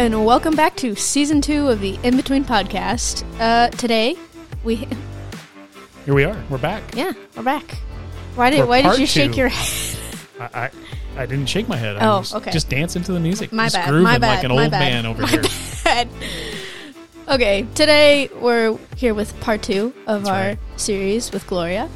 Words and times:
And 0.00 0.24
welcome 0.24 0.56
back 0.56 0.76
to 0.76 0.94
season 0.96 1.42
two 1.42 1.68
of 1.68 1.80
the 1.80 1.98
In 2.02 2.16
Between 2.16 2.42
podcast. 2.42 3.22
Uh, 3.38 3.68
today 3.68 4.16
we, 4.64 4.76
Here 6.06 6.14
we 6.14 6.24
are. 6.24 6.42
We're 6.48 6.56
back. 6.56 6.82
yeah, 6.96 7.12
we're 7.36 7.42
back. 7.42 7.72
Why 8.34 8.48
did 8.48 8.60
For 8.60 8.66
Why 8.66 8.80
did 8.80 8.86
part 8.88 8.98
you 8.98 9.04
shake 9.06 9.32
two. 9.32 9.36
your 9.40 9.48
head? 9.50 9.98
I, 10.40 10.44
I, 10.58 10.70
I 11.22 11.26
didn't 11.26 11.50
shake 11.50 11.68
my 11.68 11.76
head. 11.76 11.96
Oh, 12.00 12.00
I 12.00 12.18
was 12.18 12.34
okay. 12.34 12.50
Just 12.50 12.70
dancing 12.70 13.02
to 13.02 13.12
the 13.12 13.20
music. 13.20 13.52
My 13.52 13.66
just 13.66 13.74
bad, 13.74 13.88
grooving 13.90 14.04
my 14.04 14.16
bad, 14.16 14.36
like 14.36 14.44
an 14.44 14.54
my 14.56 14.62
old 14.62 14.70
bad, 14.70 14.80
man 14.80 15.04
over 15.04 15.20
my 15.24 15.28
here. 15.28 15.42
bad. 15.84 16.08
Okay, 17.28 17.66
today 17.74 18.30
we're 18.40 18.78
here 18.96 19.12
with 19.12 19.38
part 19.40 19.62
two 19.62 19.92
of 20.06 20.26
our 20.26 20.32
right. 20.32 20.58
series 20.76 21.30
with 21.30 21.46
Gloria. 21.46 21.90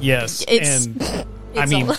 Yes, 0.00 0.46
It's- 0.48 0.86
and 0.86 1.02
I 1.58 1.62
It's 1.64 1.70
mean, 1.70 1.90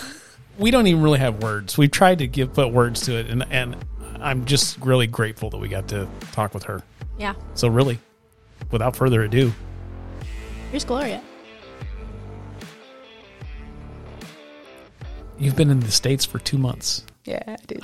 we 0.58 0.72
don't 0.72 0.88
even 0.88 1.04
really 1.04 1.20
have 1.20 1.44
words. 1.44 1.78
We've 1.78 1.92
tried 1.92 2.18
to 2.18 2.26
give 2.28 2.52
put 2.56 2.74
words 2.74 3.02
to 3.02 3.16
it, 3.16 3.28
and 3.30 3.46
and 3.52 3.76
I'm 4.22 4.46
just 4.46 4.78
really 4.80 5.08
grateful 5.08 5.50
that 5.52 5.58
we 5.58 5.68
got 5.70 5.88
to 5.90 6.08
talk 6.34 6.54
with 6.54 6.64
her. 6.64 6.84
yeah. 7.18 7.34
So 7.54 7.68
really, 7.68 8.00
without 8.72 8.96
further 8.96 9.24
ado, 9.24 9.54
Here's 10.72 10.86
Gloria. 10.86 11.22
you've 15.38 15.56
been 15.56 15.70
in 15.70 15.80
the 15.80 15.92
states 15.92 16.26
for 16.26 16.38
two 16.40 16.58
months. 16.58 17.04
Yeah, 17.26 17.42
I 17.48 17.58
did. 17.68 17.84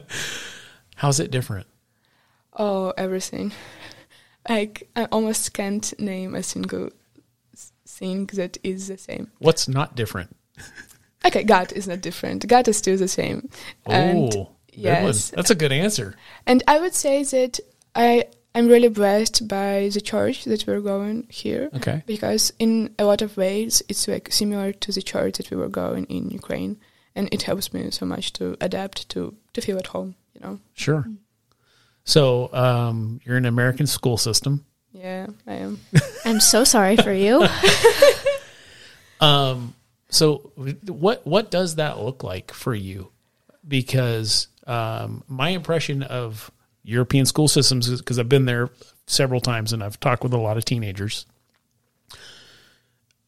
How's 0.96 1.20
it 1.20 1.30
different? 1.30 1.66
oh, 2.56 2.92
everything. 2.98 3.52
Like, 4.48 4.88
I 4.96 5.04
almost 5.06 5.52
can't 5.54 5.92
name 6.00 6.34
a 6.34 6.42
single 6.42 6.90
thing 7.86 8.26
that 8.34 8.58
is 8.62 8.88
the 8.88 8.98
same. 8.98 9.30
What's 9.38 9.68
not 9.68 9.94
different? 9.94 10.36
Okay, 11.24 11.42
God 11.44 11.72
is 11.72 11.86
not 11.86 12.00
different. 12.00 12.46
God 12.46 12.66
is 12.68 12.76
still 12.78 12.96
the 12.96 13.08
same. 13.08 13.48
Oh, 13.86 13.92
And 13.92 14.30
good 14.30 14.38
one. 14.38 14.48
yes. 14.72 15.30
that's 15.30 15.50
a 15.50 15.54
good 15.54 15.72
answer. 15.72 16.14
And 16.46 16.62
I 16.66 16.78
would 16.80 16.94
say 16.94 17.22
that 17.24 17.60
I 17.94 18.24
I'm 18.54 18.66
really 18.68 18.88
blessed 18.88 19.46
by 19.46 19.90
the 19.92 20.00
church 20.00 20.44
that 20.44 20.66
we're 20.66 20.80
going 20.80 21.26
here 21.28 21.70
Okay, 21.76 22.02
because 22.06 22.52
in 22.58 22.94
a 22.98 23.04
lot 23.04 23.22
of 23.22 23.36
ways 23.36 23.82
it's 23.88 24.08
like 24.08 24.32
similar 24.32 24.72
to 24.72 24.90
the 24.92 25.02
church 25.02 25.36
that 25.36 25.50
we 25.50 25.56
were 25.56 25.68
going 25.68 26.04
in 26.06 26.30
Ukraine, 26.30 26.78
and 27.14 27.28
it 27.32 27.42
helps 27.42 27.72
me 27.72 27.90
so 27.90 28.06
much 28.06 28.32
to 28.34 28.56
adapt 28.60 29.08
to 29.10 29.34
to 29.52 29.60
feel 29.60 29.78
at 29.78 29.88
home. 29.88 30.14
You 30.34 30.40
know. 30.40 30.58
sure. 30.74 31.04
So 32.04 32.48
um, 32.54 33.20
you're 33.24 33.36
in 33.36 33.44
an 33.44 33.48
American 33.54 33.86
school 33.86 34.16
system. 34.16 34.64
Yeah, 34.92 35.26
I 35.46 35.54
am. 35.66 35.78
I'm 36.24 36.40
so 36.40 36.64
sorry 36.64 36.96
for 36.96 37.12
you. 37.12 37.46
Um, 39.20 39.74
so 40.10 40.52
what 40.86 41.26
what 41.26 41.50
does 41.50 41.76
that 41.76 41.98
look 41.98 42.22
like 42.22 42.52
for 42.52 42.74
you? 42.74 43.10
Because 43.66 44.48
um, 44.66 45.24
my 45.28 45.50
impression 45.50 46.02
of 46.02 46.50
European 46.82 47.26
school 47.26 47.48
systems 47.48 47.88
is 47.88 48.00
because 48.00 48.18
I've 48.18 48.28
been 48.28 48.46
there 48.46 48.70
several 49.06 49.40
times 49.40 49.72
and 49.72 49.82
I've 49.82 49.98
talked 50.00 50.22
with 50.22 50.32
a 50.32 50.38
lot 50.38 50.56
of 50.56 50.64
teenagers. 50.64 51.26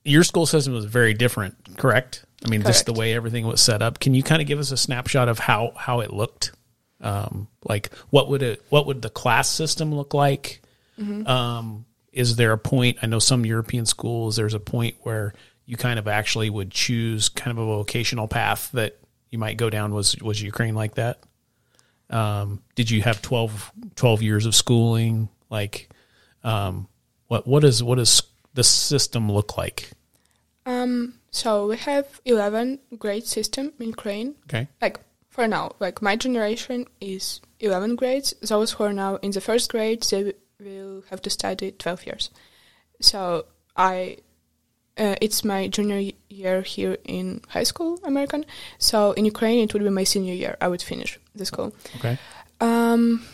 Your 0.05 0.25
school 0.25 0.47
system 0.47 0.75
was 0.75 0.85
very 0.85 1.15
different, 1.15 1.79
correct? 1.79 2.25
I 2.45 2.49
mean, 2.49 2.63
just 2.63 2.87
the 2.87 2.93
way 2.93 3.15
everything 3.15 3.47
was 3.47 3.61
set 3.61 3.83
up. 3.83 4.01
Can 4.01 4.15
you 4.15 4.25
kind 4.25 4.43
of 4.43 4.49
give 4.49 4.59
us 4.59 4.73
a 4.73 4.77
snapshot 4.77 5.29
of 5.29 5.39
how 5.39 5.73
how 5.77 6.01
it 6.01 6.13
looked? 6.13 6.53
Um, 7.01 7.49
like 7.65 7.93
what 8.11 8.29
would 8.29 8.43
it 8.43 8.63
what 8.69 8.87
would 8.87 9.03
the 9.03 9.11
class 9.11 9.49
system 9.49 9.95
look 9.95 10.15
like? 10.15 10.61
Um, 11.27 11.85
is 12.13 12.37
there 12.37 12.53
a 12.53 12.59
point? 12.59 12.99
I 13.03 13.07
know 13.07 13.19
some 13.19 13.47
European 13.47 13.87
schools. 13.87 14.37
There's 14.37 14.55
a 14.55 14.61
point 14.61 14.97
where 15.03 15.35
you 15.67 15.77
kind 15.77 15.99
of 15.99 16.09
actually 16.09 16.51
would 16.51 16.71
choose 16.71 17.29
kind 17.29 17.57
of 17.57 17.63
a 17.63 17.67
vocational 17.67 18.29
path 18.29 18.71
that 18.73 18.99
you 19.31 19.39
might 19.39 19.57
go 19.57 19.71
down. 19.71 19.95
Was 19.95 20.17
was 20.21 20.41
Ukraine 20.43 20.75
like 20.75 20.95
that? 20.95 21.21
Um, 22.11 22.63
did 22.75 22.91
you 22.91 23.01
have 23.03 23.23
12, 23.23 23.73
12 23.97 24.23
years 24.23 24.45
of 24.45 24.55
schooling? 24.55 25.31
Like, 25.49 25.89
um, 26.45 26.89
what 27.29 27.47
what 27.47 27.65
is 27.65 27.83
what 27.83 27.97
does 27.97 28.23
the 28.55 28.65
system 28.65 29.31
look 29.31 29.57
like? 29.57 29.91
Um, 30.67 31.15
so 31.31 31.69
we 31.69 31.77
have 31.79 32.21
11 32.25 32.79
grade 32.99 33.27
system 33.27 33.73
in 33.81 33.89
Ukraine. 33.89 34.35
Okay, 34.45 34.69
Like 34.81 35.01
for 35.31 35.49
now, 35.49 35.73
like 35.81 36.03
my 36.03 36.15
generation 36.15 36.87
is 37.01 37.41
11 37.61 37.97
grades. 37.97 38.35
Those 38.43 38.73
who 38.73 38.85
are 38.85 38.93
now 38.93 39.17
in 39.17 39.31
the 39.31 39.41
first 39.41 39.71
grade, 39.71 40.03
they 40.03 40.35
will 40.61 41.03
have 41.11 41.23
to 41.23 41.31
study 41.31 41.73
12 41.73 42.07
years. 42.07 42.31
So 43.01 43.47
I, 43.77 44.19
uh, 44.99 45.15
it's 45.21 45.45
my 45.45 45.69
junior 45.69 46.13
year 46.29 46.63
here 46.63 46.97
in 47.05 47.41
high 47.49 47.65
school, 47.65 47.99
American. 48.05 48.45
So 48.79 49.13
in 49.13 49.25
Ukraine, 49.25 49.61
it 49.65 49.73
would 49.73 49.83
be 49.83 49.91
my 49.91 50.05
senior 50.05 50.35
year. 50.35 50.57
I 50.61 50.69
would 50.69 50.83
finish 50.83 51.19
the 51.35 51.45
school. 51.45 51.73
okay, 51.97 52.19
Um, 52.61 53.25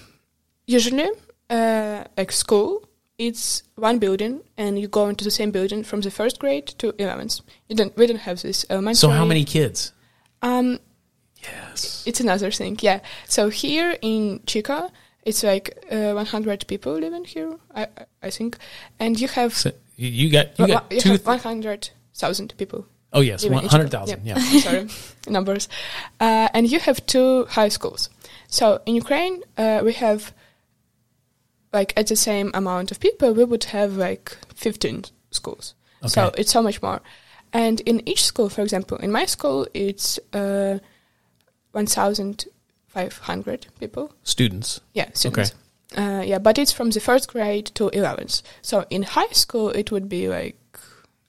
usually, 0.67 1.09
uh, 1.51 2.05
like 2.17 2.33
school, 2.33 2.89
it's 3.19 3.63
one 3.75 3.99
building, 3.99 4.41
and 4.57 4.79
you 4.79 4.87
go 4.89 5.09
into 5.09 5.25
the 5.25 5.31
same 5.31 5.51
building 5.51 5.83
from 5.85 6.01
the 6.03 6.11
first 6.11 6.39
grade 6.39 6.67
to 6.79 6.93
11th. 6.93 7.41
You 7.69 7.77
don't, 7.77 7.97
we 7.97 8.07
don't 8.07 8.21
have 8.21 8.41
this 8.43 8.65
elementary. 8.71 8.99
so 9.01 9.09
how 9.11 9.25
many 9.25 9.45
kids? 9.45 9.93
Um, 10.43 10.79
Yes, 11.43 12.03
it's 12.05 12.19
another 12.21 12.51
thing, 12.51 12.77
yeah. 12.83 12.99
So 13.29 13.49
here 13.49 13.97
in 14.03 14.41
Chico, 14.47 14.91
it's 15.25 15.45
like 15.45 15.67
uh, 15.91 16.13
100 16.13 16.67
people 16.67 16.95
living 16.95 17.25
here, 17.25 17.57
I, 17.75 17.87
I- 18.23 18.31
think, 18.31 18.59
and 18.99 19.21
you 19.21 19.29
have 19.29 19.55
so 19.55 19.71
you 19.99 20.09
you 20.09 20.27
got 20.31 20.59
you 20.59 20.67
got 20.67 20.91
you 20.91 21.01
two. 21.01 21.17
100,000 21.19 22.55
people. 22.57 22.87
oh 23.13 23.21
yes, 23.21 23.45
one 23.45 23.65
hundred 23.67 23.91
thousand. 23.91 24.25
Yeah. 24.25 24.39
sorry, 24.67 24.89
numbers. 25.29 25.69
Uh, 26.21 26.49
and 26.55 26.71
you 26.73 26.79
have 26.81 27.05
two 27.15 27.45
high 27.57 27.69
schools. 27.69 28.09
So 28.47 28.81
in 28.87 28.95
Ukraine, 28.95 29.43
uh, 29.57 29.83
we 29.85 29.93
have 30.05 30.33
like 31.73 31.93
at 31.97 32.07
the 32.07 32.17
same 32.17 32.51
amount 32.55 32.91
of 32.93 33.01
people, 33.01 33.35
we 33.35 33.45
would 33.45 33.65
have 33.65 33.97
like 33.97 34.37
15 34.55 35.05
schools. 35.31 35.75
Okay. 36.03 36.09
So 36.09 36.33
it's 36.39 36.51
so 36.51 36.63
much 36.63 36.81
more. 36.81 37.01
And 37.53 37.81
in 37.81 38.09
each 38.09 38.25
school, 38.25 38.49
for 38.49 38.63
example, 38.63 38.97
in 38.99 39.11
my 39.13 39.27
school, 39.27 39.67
it's 39.75 40.19
uh, 40.33 40.79
1,500 41.73 43.67
people. 43.81 44.13
Students. 44.23 44.81
Yeah, 44.95 45.11
students. 45.15 45.55
Uh, 45.97 46.23
yeah, 46.25 46.39
but 46.39 46.59
it's 46.59 46.73
from 46.73 46.91
the 46.91 47.01
first 47.01 47.29
grade 47.33 47.67
to 47.75 47.91
11th. 47.91 48.43
So 48.63 48.85
in 48.91 49.03
high 49.05 49.33
school, 49.33 49.71
it 49.71 49.91
would 49.91 50.09
be 50.09 50.29
like, 50.29 50.57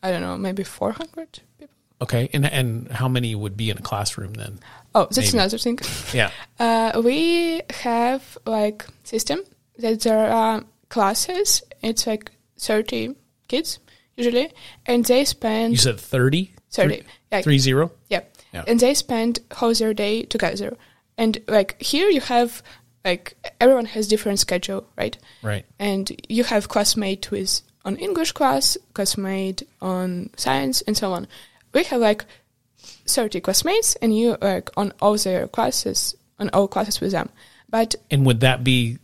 I 0.04 0.12
don't 0.12 0.22
know, 0.22 0.38
maybe 0.38 0.64
400 0.64 1.40
people. 1.58 1.76
Okay, 2.02 2.30
and 2.34 2.46
and 2.46 2.90
how 2.92 3.08
many 3.10 3.36
would 3.36 3.56
be 3.58 3.70
in 3.70 3.78
a 3.78 3.82
classroom 3.82 4.34
then? 4.34 4.60
Oh, 4.96 5.08
that's 5.12 5.18
Maybe. 5.34 5.38
another 5.38 5.58
thing. 5.58 5.80
Yeah. 6.14 6.32
Uh, 6.60 7.02
we 7.04 7.62
have 7.82 8.38
like 8.46 8.86
system 9.04 9.40
that 9.78 10.02
there 10.02 10.30
are 10.32 10.64
classes. 10.90 11.62
It's 11.82 12.08
like 12.08 12.32
30 12.58 13.16
kids 13.48 13.80
usually, 14.18 14.52
and 14.86 15.06
they 15.06 15.26
spend 15.26 15.72
You 15.74 15.78
said 15.78 16.00
30? 16.00 16.52
30. 16.72 17.04
Yeah, 17.32 17.42
Three 17.42 17.60
zero? 17.60 17.92
yeah. 18.10 18.22
Yeah. 18.54 18.64
And 18.68 18.80
they 18.80 18.94
spend 18.96 19.40
whole 19.54 19.74
their 19.74 19.94
day 19.94 20.24
together. 20.24 20.76
And 21.18 21.38
like 21.48 21.82
here 21.82 22.10
you 22.10 22.22
have 22.22 22.64
like 23.06 23.36
everyone 23.60 23.86
has 23.86 24.08
different 24.08 24.40
schedule, 24.40 24.86
right? 24.98 25.18
Right. 25.42 25.66
And 25.80 26.12
you 26.30 26.44
have 26.44 26.68
classmate 26.70 27.32
with 27.32 27.62
on 27.86 27.96
English 27.98 28.34
class, 28.34 28.78
classmate 28.94 29.64
on 29.82 30.30
science, 30.36 30.82
and 30.82 30.98
so 30.98 31.14
on. 31.14 31.28
We 31.74 31.84
have 31.86 32.02
like 32.02 32.26
30 33.08 33.42
classmates, 33.42 33.96
and 33.96 34.16
you 34.16 34.38
like 34.42 34.70
on 34.76 34.94
all 35.02 35.18
their 35.18 35.48
classes, 35.48 36.16
on 36.40 36.50
all 36.50 36.68
classes 36.68 37.00
with 37.00 37.12
them. 37.12 37.30
But 37.70 37.96
And 38.12 38.26
would 38.26 38.42
that 38.42 38.64
be 38.64 38.98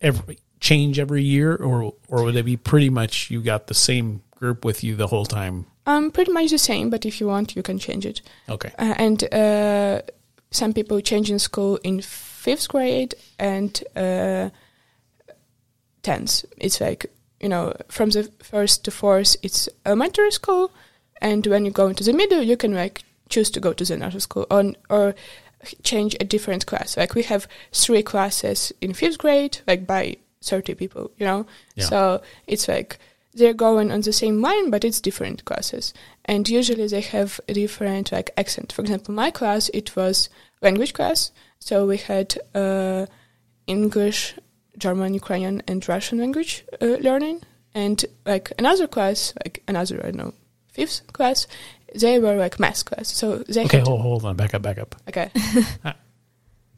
every 0.00 0.38
change 0.60 0.98
every 0.98 1.22
year 1.22 1.54
or 1.54 1.92
or 2.08 2.24
would 2.24 2.36
it 2.36 2.44
be 2.44 2.56
pretty 2.56 2.88
much 2.88 3.30
you 3.30 3.42
got 3.42 3.66
the 3.66 3.74
same 3.74 4.22
group 4.30 4.64
with 4.64 4.82
you 4.82 4.96
the 4.96 5.06
whole 5.06 5.26
time? 5.26 5.66
um, 5.86 6.10
pretty 6.10 6.32
much 6.32 6.50
the 6.50 6.58
same. 6.58 6.90
But 6.90 7.04
if 7.04 7.20
you 7.20 7.26
want, 7.26 7.54
you 7.56 7.62
can 7.62 7.78
change 7.78 8.06
it. 8.06 8.22
Okay. 8.48 8.72
Uh, 8.78 8.94
and 8.96 9.34
uh, 9.34 10.00
some 10.50 10.72
people 10.72 11.00
change 11.02 11.30
in 11.30 11.38
school 11.38 11.78
in 11.84 12.00
fifth 12.44 12.68
grade 12.68 13.14
and 13.38 13.82
uh, 13.96 14.50
tenth. 16.02 16.44
It's 16.58 16.80
like 16.80 17.06
you 17.40 17.48
know 17.48 17.72
from 17.88 18.10
the 18.10 18.24
first 18.42 18.84
to 18.84 18.90
fourth, 18.90 19.36
it's 19.42 19.68
elementary 19.86 20.30
school, 20.30 20.70
and 21.20 21.46
when 21.46 21.64
you 21.64 21.72
go 21.72 21.86
into 21.88 22.04
the 22.04 22.12
middle, 22.12 22.42
you 22.42 22.56
can 22.56 22.74
like 22.74 23.02
choose 23.28 23.50
to 23.50 23.60
go 23.60 23.72
to 23.72 23.84
the 23.84 23.96
nursery 23.96 24.20
school 24.20 24.46
or 24.50 24.72
or 24.90 25.14
change 25.82 26.16
a 26.20 26.24
different 26.24 26.66
class. 26.66 26.96
Like 26.96 27.14
we 27.14 27.22
have 27.22 27.48
three 27.72 28.02
classes 28.02 28.72
in 28.80 28.92
fifth 28.94 29.18
grade, 29.18 29.58
like 29.66 29.86
by 29.86 30.16
thirty 30.42 30.74
people, 30.74 31.10
you 31.18 31.26
know. 31.26 31.46
Yeah. 31.74 31.86
So 31.86 32.22
it's 32.46 32.68
like 32.68 32.98
they're 33.36 33.54
going 33.54 33.90
on 33.90 34.02
the 34.02 34.12
same 34.12 34.40
line, 34.40 34.70
but 34.70 34.84
it's 34.84 35.00
different 35.00 35.44
classes. 35.44 35.94
And 36.24 36.48
usually 36.48 36.86
they 36.86 37.00
have 37.00 37.40
a 37.48 37.54
different 37.54 38.12
like 38.12 38.30
accent. 38.36 38.72
For 38.72 38.82
example, 38.82 39.14
my 39.14 39.30
class 39.30 39.70
it 39.72 39.96
was 39.96 40.28
language 40.64 40.92
class, 40.98 41.30
so 41.58 41.86
we 41.86 41.98
had 41.98 42.28
uh, 42.54 43.06
English, 43.66 44.34
German, 44.78 45.14
Ukrainian, 45.14 45.62
and 45.68 45.86
Russian 45.88 46.18
language 46.18 46.64
uh, 46.80 46.96
learning. 47.08 47.42
And 47.74 48.04
like 48.24 48.52
another 48.58 48.86
class, 48.86 49.34
like 49.44 49.62
another 49.68 49.96
I 50.00 50.10
don't 50.10 50.16
know 50.16 50.34
fifth 50.72 50.98
class, 51.12 51.46
they 52.02 52.18
were 52.18 52.36
like 52.44 52.58
math 52.58 52.84
class. 52.84 53.06
So 53.20 53.38
they 53.54 53.64
Okay, 53.64 53.80
hold, 53.80 54.00
hold 54.00 54.24
on, 54.24 54.36
back 54.36 54.52
up, 54.54 54.62
back 54.62 54.78
up. 54.78 54.94
okay. 55.08 55.30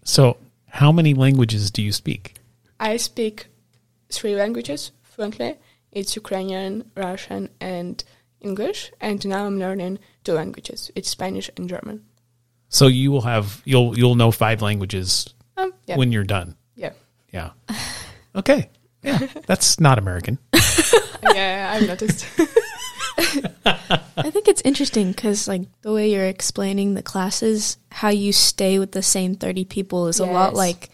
So, 0.05 0.37
how 0.69 0.93
many 0.93 1.15
languages 1.15 1.71
do 1.73 1.82
you 1.82 1.93
speak? 1.93 2.35
I 2.79 2.97
speak 2.97 3.47
three 4.09 4.37
languages 4.37 4.93
fluently. 5.03 5.56
It's 5.91 6.15
Ukrainian, 6.15 6.89
Russian, 6.94 7.49
and 7.61 8.05
English. 8.41 8.93
And 9.00 9.27
now 9.27 9.47
I'm 9.47 9.59
learning 9.59 9.99
two 10.23 10.35
languages. 10.35 10.93
It's 10.94 11.09
Spanish 11.09 11.50
and 11.56 11.69
German. 11.69 12.05
So 12.69 12.87
you 12.89 13.11
will 13.13 13.23
have 13.23 13.63
you'll 13.65 13.97
you'll 13.99 14.15
know 14.17 14.31
five 14.31 14.61
languages 14.63 15.33
Um, 15.57 15.73
yeah, 15.87 15.97
when 15.97 16.13
you're 16.13 16.25
done. 16.25 16.57
yeah, 16.77 16.93
Yeah. 17.33 17.51
Okay. 18.35 18.71
Yeah. 19.03 19.19
That's 19.47 19.81
not 19.81 19.99
American. 19.99 20.39
yeah. 21.35 21.73
I've 21.75 21.87
noticed. 21.89 22.27
I 23.19 24.31
think 24.31 24.49
it's 24.49 24.63
interesting 24.63 25.11
because, 25.13 25.49
like, 25.49 25.63
the 25.83 25.93
way 25.93 26.11
you're 26.13 26.27
explaining 26.27 26.95
the 26.95 27.03
classes, 27.03 27.77
how 27.91 28.09
you 28.09 28.33
stay 28.33 28.79
with 28.79 28.93
the 28.93 29.03
same 29.03 29.35
30 29.35 29.65
people 29.65 30.09
is 30.09 30.19
a 30.21 30.27
lot 30.27 30.55
like 30.55 30.91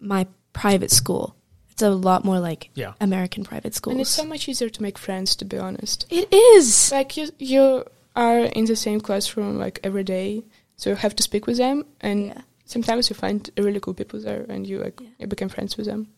my 0.00 0.26
private 0.52 0.90
school. 0.90 1.34
It's 1.70 1.82
a 1.82 1.90
lot 1.90 2.24
more 2.24 2.40
like 2.40 2.70
Yeah. 2.74 2.92
American 3.00 3.44
private 3.44 3.74
schools. 3.74 3.92
and 3.92 4.00
it's 4.00 4.10
so 4.10 4.24
much 4.24 4.48
easier 4.48 4.68
to 4.70 4.82
make 4.82 4.98
friends, 4.98 5.36
to 5.36 5.44
be 5.44 5.58
honest. 5.58 6.06
it 6.10 6.32
is. 6.32 6.90
Like 6.92 7.16
you, 7.16 7.28
you 7.38 7.84
are 8.14 8.40
in 8.40 8.64
the 8.64 8.76
same 8.76 9.00
classroom 9.00 9.58
like 9.58 9.80
every 9.84 10.04
day, 10.04 10.44
so 10.76 10.90
you 10.90 10.96
have 10.96 11.14
to 11.16 11.22
speak 11.22 11.46
with 11.46 11.56
them, 11.58 11.84
and 12.00 12.26
Yeah. 12.26 12.40
sometimes 12.64 13.08
you 13.10 13.14
find 13.16 13.48
really 13.58 13.80
cool 13.80 13.94
people 13.94 14.20
there, 14.20 14.44
and 14.48 14.66
you 14.66 14.78
like 14.78 15.00
Yeah. 15.00 15.08
you 15.20 15.26
become 15.26 15.48
friends 15.48 15.76
with 15.76 15.86
them. 15.86 16.08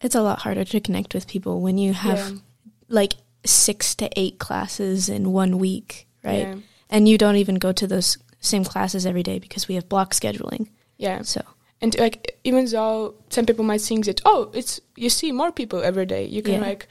It's 0.00 0.14
a 0.14 0.22
lot 0.22 0.40
harder 0.40 0.64
to 0.64 0.80
connect 0.80 1.14
with 1.14 1.26
people 1.26 1.60
when 1.60 1.78
you 1.78 1.92
have 1.92 2.18
yeah. 2.18 2.38
like 2.88 3.14
six 3.44 3.94
to 3.96 4.08
eight 4.16 4.38
classes 4.38 5.08
in 5.08 5.32
one 5.32 5.58
week, 5.58 6.06
right? 6.24 6.46
Yeah. 6.48 6.56
And 6.90 7.08
you 7.08 7.16
don't 7.18 7.36
even 7.36 7.56
go 7.56 7.72
to 7.72 7.86
those 7.86 8.18
same 8.40 8.64
classes 8.64 9.06
every 9.06 9.22
day 9.22 9.38
because 9.38 9.68
we 9.68 9.74
have 9.76 9.88
block 9.88 10.12
scheduling. 10.14 10.68
yeah. 10.98 11.22
So, 11.22 11.40
And 11.80 11.98
like 11.98 12.38
even 12.44 12.66
though 12.66 13.14
some 13.30 13.44
people 13.46 13.64
might 13.64 13.80
think 13.80 14.04
that 14.04 14.20
oh 14.24 14.50
it's 14.54 14.80
you 14.96 15.08
see 15.10 15.32
more 15.32 15.50
people 15.52 15.80
every 15.82 16.06
day 16.06 16.24
you 16.26 16.42
can 16.42 16.54
Yeah. 16.54 16.68
like 16.68 16.86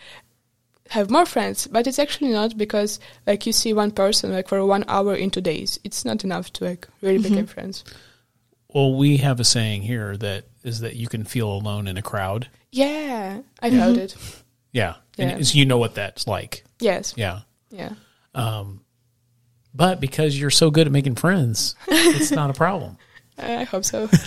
have 0.91 1.09
more 1.09 1.25
friends 1.25 1.67
but 1.67 1.87
it's 1.87 1.99
actually 1.99 2.29
not 2.31 2.57
because 2.57 2.99
like 3.25 3.45
you 3.47 3.53
see 3.53 3.73
one 3.73 3.91
person 3.91 4.31
like 4.31 4.47
for 4.47 4.65
one 4.65 4.83
hour 4.87 5.15
in 5.15 5.29
two 5.31 5.41
days 5.41 5.79
it's 5.83 6.03
not 6.05 6.23
enough 6.23 6.51
to 6.53 6.65
like 6.65 6.87
really 7.01 7.19
Mhm. 7.19 7.29
become 7.29 7.47
friends. 7.47 7.83
Well, 8.73 8.95
we 8.95 9.17
have 9.17 9.39
a 9.39 9.43
saying 9.43 9.81
here 9.81 10.15
that 10.17 10.45
is 10.63 10.79
that 10.79 10.95
you 10.95 11.07
can 11.07 11.25
feel 11.25 11.49
alone 11.51 11.87
in 11.87 11.97
a 11.97 12.01
crowd. 12.01 12.47
Yeah, 12.71 13.41
I've 13.61 13.73
heard 13.73 13.97
it. 13.97 14.15
Yeah. 14.71 14.95
Yeah. 15.17 15.25
And 15.35 15.45
so 15.47 15.57
you 15.57 15.65
know 15.65 15.77
what 15.77 15.95
that's 15.95 16.25
like. 16.25 16.63
Yes, 16.79 17.13
Yeah. 17.17 17.41
yeah, 17.69 17.93
Um, 18.33 18.79
but 19.73 19.99
because 19.99 20.39
you're 20.39 20.49
so 20.51 20.71
good 20.71 20.87
at 20.87 20.93
making 20.93 21.15
friends, 21.15 21.75
it's 21.87 22.31
not 22.31 22.49
a 22.49 22.53
problem. 22.53 22.97
I 23.37 23.63
hope 23.65 23.83
so. 23.85 24.07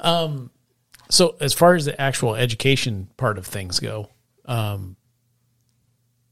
Um, 0.00 0.50
so 1.10 1.36
as 1.40 1.52
far 1.52 1.74
as 1.74 1.84
the 1.84 2.00
actual 2.00 2.34
education 2.34 3.08
part 3.16 3.36
of 3.38 3.46
things 3.46 3.80
go, 3.80 4.08
um, 4.46 4.96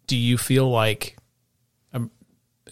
do 0.06 0.16
you 0.16 0.38
feel 0.38 0.68
like, 0.68 1.16
um, 1.92 2.10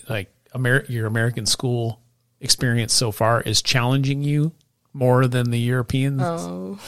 like 0.09 0.33
Amer- 0.55 0.87
your 0.88 1.06
American 1.06 1.47
school 1.47 2.00
experience 2.41 2.93
so 2.93 3.12
far 3.12 3.41
is 3.43 3.62
challenging 3.62 4.23
you 4.23 4.53
more 4.93 5.27
than 5.27 5.50
the 5.50 5.59
Europeans? 5.61 6.21
oh, 6.23 6.79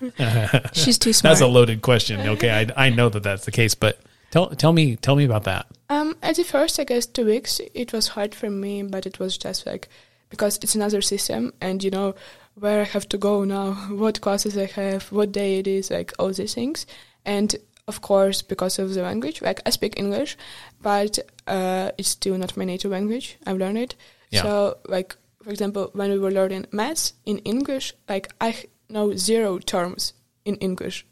she's 0.72 0.98
too 0.98 1.12
smart. 1.12 1.32
That's 1.32 1.42
a 1.42 1.46
loaded 1.46 1.82
question. 1.82 2.20
Okay, 2.20 2.50
I, 2.50 2.86
I 2.86 2.90
know 2.90 3.08
that 3.10 3.22
that's 3.22 3.44
the 3.44 3.52
case, 3.52 3.74
but 3.74 4.00
tell 4.30 4.48
tell 4.50 4.72
me 4.72 4.96
tell 4.96 5.14
me 5.16 5.24
about 5.24 5.44
that. 5.44 5.66
um, 5.90 6.16
at 6.22 6.36
the 6.36 6.42
first 6.42 6.80
I 6.80 6.84
guess 6.84 7.04
two 7.06 7.26
weeks 7.26 7.60
it 7.74 7.92
was 7.92 8.08
hard 8.08 8.34
for 8.34 8.48
me, 8.48 8.82
but 8.82 9.04
it 9.06 9.18
was 9.18 9.36
just 9.36 9.66
like 9.66 9.88
because 10.30 10.58
it's 10.62 10.74
another 10.74 11.02
system, 11.02 11.52
and 11.60 11.84
you 11.84 11.90
know 11.90 12.14
where 12.54 12.80
I 12.80 12.84
have 12.84 13.08
to 13.10 13.18
go 13.18 13.44
now, 13.44 13.72
what 13.90 14.20
classes 14.22 14.56
I 14.56 14.66
have, 14.66 15.12
what 15.12 15.32
day 15.32 15.58
it 15.58 15.66
is, 15.66 15.90
like 15.90 16.12
all 16.18 16.32
these 16.32 16.54
things, 16.54 16.86
and 17.26 17.54
of 17.86 18.00
course 18.00 18.42
because 18.42 18.78
of 18.78 18.94
the 18.94 19.02
language, 19.02 19.42
like 19.42 19.60
I 19.66 19.70
speak 19.70 19.98
English, 19.98 20.36
but 20.82 21.18
uh, 21.46 21.90
it's 21.98 22.08
still 22.10 22.38
not 22.38 22.56
my 22.56 22.64
native 22.64 22.90
language. 22.90 23.36
I've 23.46 23.58
learned 23.58 23.78
it, 23.78 23.94
Yeah. 24.30 24.42
so 24.42 24.78
like 24.88 25.16
for 25.42 25.50
example, 25.50 25.90
when 25.94 26.10
we 26.10 26.18
were 26.18 26.30
learning 26.30 26.66
maths 26.70 27.14
in 27.24 27.38
English, 27.38 27.94
like 28.08 28.28
I 28.40 28.54
know 28.88 29.16
zero 29.16 29.58
terms 29.58 30.12
in 30.44 30.56
English. 30.56 31.06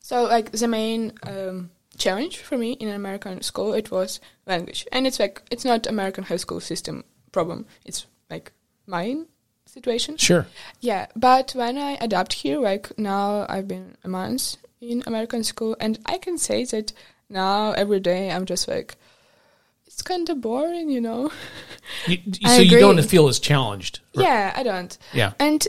So 0.00 0.24
like 0.24 0.52
the 0.52 0.68
main 0.68 1.12
um, 1.24 1.70
challenge 1.98 2.38
for 2.38 2.56
me 2.56 2.72
in 2.72 2.88
an 2.88 2.94
American 2.94 3.42
school 3.42 3.74
it 3.74 3.90
was 3.90 4.20
language, 4.46 4.86
and 4.92 5.06
it's 5.06 5.18
like 5.18 5.42
it's 5.50 5.64
not 5.64 5.86
American 5.86 6.24
high 6.24 6.38
school 6.38 6.60
system 6.60 7.02
problem. 7.32 7.66
It's 7.84 8.06
like 8.30 8.52
mine 8.86 9.26
situation. 9.66 10.16
Sure. 10.16 10.46
Yeah, 10.80 11.06
but 11.16 11.52
when 11.56 11.76
I 11.76 11.98
adapt 12.00 12.32
here, 12.34 12.60
like 12.60 12.96
now 12.98 13.46
I've 13.48 13.66
been 13.68 13.96
a 14.04 14.08
month 14.08 14.56
in 14.80 15.02
American 15.06 15.44
school, 15.44 15.76
and 15.80 15.98
I 16.06 16.18
can 16.18 16.38
say 16.38 16.64
that 16.64 16.92
now 17.28 17.72
every 17.72 18.00
day 18.00 18.30
I'm 18.30 18.46
just 18.46 18.68
like, 18.68 18.96
it's 19.86 20.02
kind 20.02 20.28
of 20.28 20.40
boring, 20.40 20.90
you 20.90 21.00
know. 21.00 21.30
You, 22.06 22.18
so 22.46 22.60
you 22.60 22.78
don't 22.78 23.02
feel 23.02 23.28
as 23.28 23.38
challenged. 23.38 24.00
right? 24.14 24.24
Yeah, 24.24 24.52
I 24.54 24.62
don't. 24.62 24.96
Yeah. 25.12 25.32
And 25.38 25.66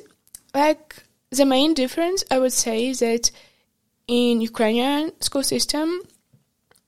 like 0.54 0.96
the 1.32 1.46
main 1.46 1.74
difference, 1.74 2.24
I 2.32 2.40
would 2.40 2.54
say 2.54 2.94
that 2.94 3.32
in 4.08 4.42
Ukrainian 4.42 5.20
school 5.22 5.44
system, 5.44 6.02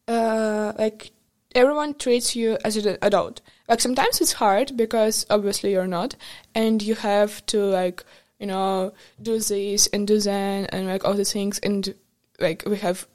uh, 0.07 0.73
like 0.77 1.11
everyone 1.55 1.93
treats 1.93 2.35
you 2.35 2.57
as 2.63 2.77
an 2.77 2.97
adult. 3.01 3.41
Like 3.67 3.81
sometimes 3.81 4.19
it's 4.21 4.33
hard 4.33 4.75
because 4.75 5.25
obviously 5.29 5.71
you're 5.73 5.87
not, 5.87 6.15
and 6.55 6.81
you 6.81 6.95
have 6.95 7.45
to 7.47 7.59
like 7.63 8.03
you 8.39 8.47
know 8.47 8.93
do 9.21 9.37
this 9.39 9.87
and 9.87 10.07
do 10.07 10.19
that 10.19 10.73
and 10.73 10.87
like 10.87 11.05
all 11.05 11.13
the 11.13 11.25
things, 11.25 11.59
and 11.59 11.93
like 12.39 12.63
we 12.65 12.77
have 12.77 13.07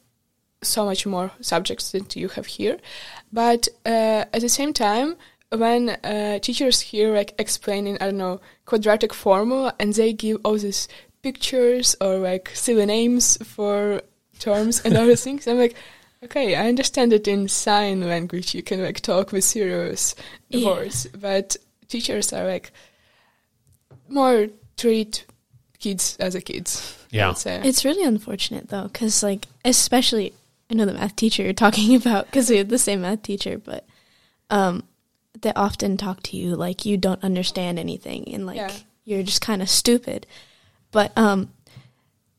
so 0.63 0.85
much 0.85 1.05
more 1.07 1.31
subjects 1.41 1.91
that 1.93 2.17
you 2.17 2.29
have 2.29 2.47
here, 2.47 2.79
but 3.33 3.69
uh, 3.85 4.25
at 4.33 4.41
the 4.41 4.49
same 4.49 4.73
time 4.73 5.17
when 5.51 5.91
uh, 5.91 6.39
teachers 6.41 6.81
here 6.81 7.15
like 7.15 7.35
explaining 7.39 7.97
I 8.01 8.07
don't 8.07 8.17
know 8.19 8.41
quadratic 8.65 9.13
formula 9.15 9.75
and 9.79 9.93
they 9.93 10.13
give 10.13 10.39
all 10.45 10.57
these 10.59 10.89
pictures 11.23 11.95
or 12.01 12.17
like 12.19 12.51
silly 12.55 12.87
names 12.87 13.37
for 13.47 14.01
terms 14.39 14.81
and 14.85 14.97
other 14.97 15.17
things, 15.25 15.47
I'm 15.47 15.59
like, 15.59 15.75
okay, 16.25 16.55
I 16.57 16.69
understand 16.69 17.13
that 17.13 17.29
in 17.29 17.49
sign 17.49 18.01
language 18.09 18.55
you 18.55 18.63
can 18.63 18.83
like 18.83 19.01
talk 19.01 19.33
with 19.33 19.45
serious 19.45 20.15
Yeah. 20.49 20.67
words, 20.67 21.07
but 21.19 21.57
teachers 21.89 22.33
are 22.33 22.47
like 22.47 22.73
more 24.09 24.49
treat 24.77 25.25
kids 25.85 26.17
as 26.19 26.35
a 26.35 26.41
kids. 26.41 26.97
Yeah. 27.11 27.29
would. 27.29 27.67
It's 27.67 27.85
really 27.85 28.05
unfortunate 28.05 28.69
though, 28.69 28.85
because 28.85 29.23
like 29.23 29.47
especially 29.65 30.33
I 30.71 30.75
know 30.75 30.87
the 30.87 30.95
math 30.95 31.15
teacher 31.17 31.43
you're 31.43 31.53
talking 31.53 31.95
about 32.03 32.27
because 32.27 32.49
we 32.51 32.57
have 32.59 32.69
the 32.69 32.79
same 32.79 33.03
math 33.03 33.23
teacher, 33.23 33.59
but 33.59 33.87
um, 34.51 34.83
they 35.41 35.53
often 35.55 35.97
talk 35.97 36.23
to 36.25 36.37
you 36.37 36.57
like 36.57 36.85
you 36.85 36.97
don't 36.97 37.23
understand 37.23 37.79
anything 37.79 38.33
and 38.35 38.47
like 38.47 38.57
Yeah. 38.57 38.73
you're 39.05 39.23
just 39.23 39.41
kind 39.43 39.63
of 39.63 39.69
stupid. 39.69 40.27
But 40.91 41.13
um, 41.17 41.51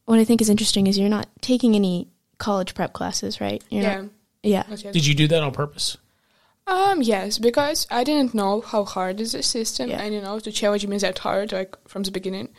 what 0.05 0.19
I 0.19 0.25
think 0.25 0.41
is 0.41 0.49
interesting 0.49 0.87
is 0.87 0.97
you're 0.97 1.09
not 1.09 1.27
taking 1.41 1.75
any 1.75 2.07
college 2.37 2.73
prep 2.73 2.93
classes, 2.93 3.39
right? 3.41 3.63
You're 3.69 3.83
yeah. 3.83 4.01
Not, 4.01 4.09
yeah. 4.43 4.91
Did 4.91 5.05
you 5.05 5.13
do 5.15 5.27
that 5.27 5.43
on 5.43 5.51
purpose? 5.51 5.97
Um, 6.67 7.01
yes, 7.03 7.37
because 7.37 7.85
I 7.91 8.03
didn't 8.03 8.33
know 8.33 8.61
how 8.61 8.85
hard 8.85 9.19
is 9.21 9.33
the 9.33 9.43
system, 9.43 9.89
Yeah. 9.89 10.01
and 10.01 10.13
you 10.15 10.21
know, 10.21 10.39
to 10.39 10.51
challenge 10.51 10.85
me 10.87 10.97
that 10.97 11.19
hard, 11.19 11.51
like 11.51 11.75
from 11.87 12.01
the 12.03 12.11
beginning, 12.11 12.49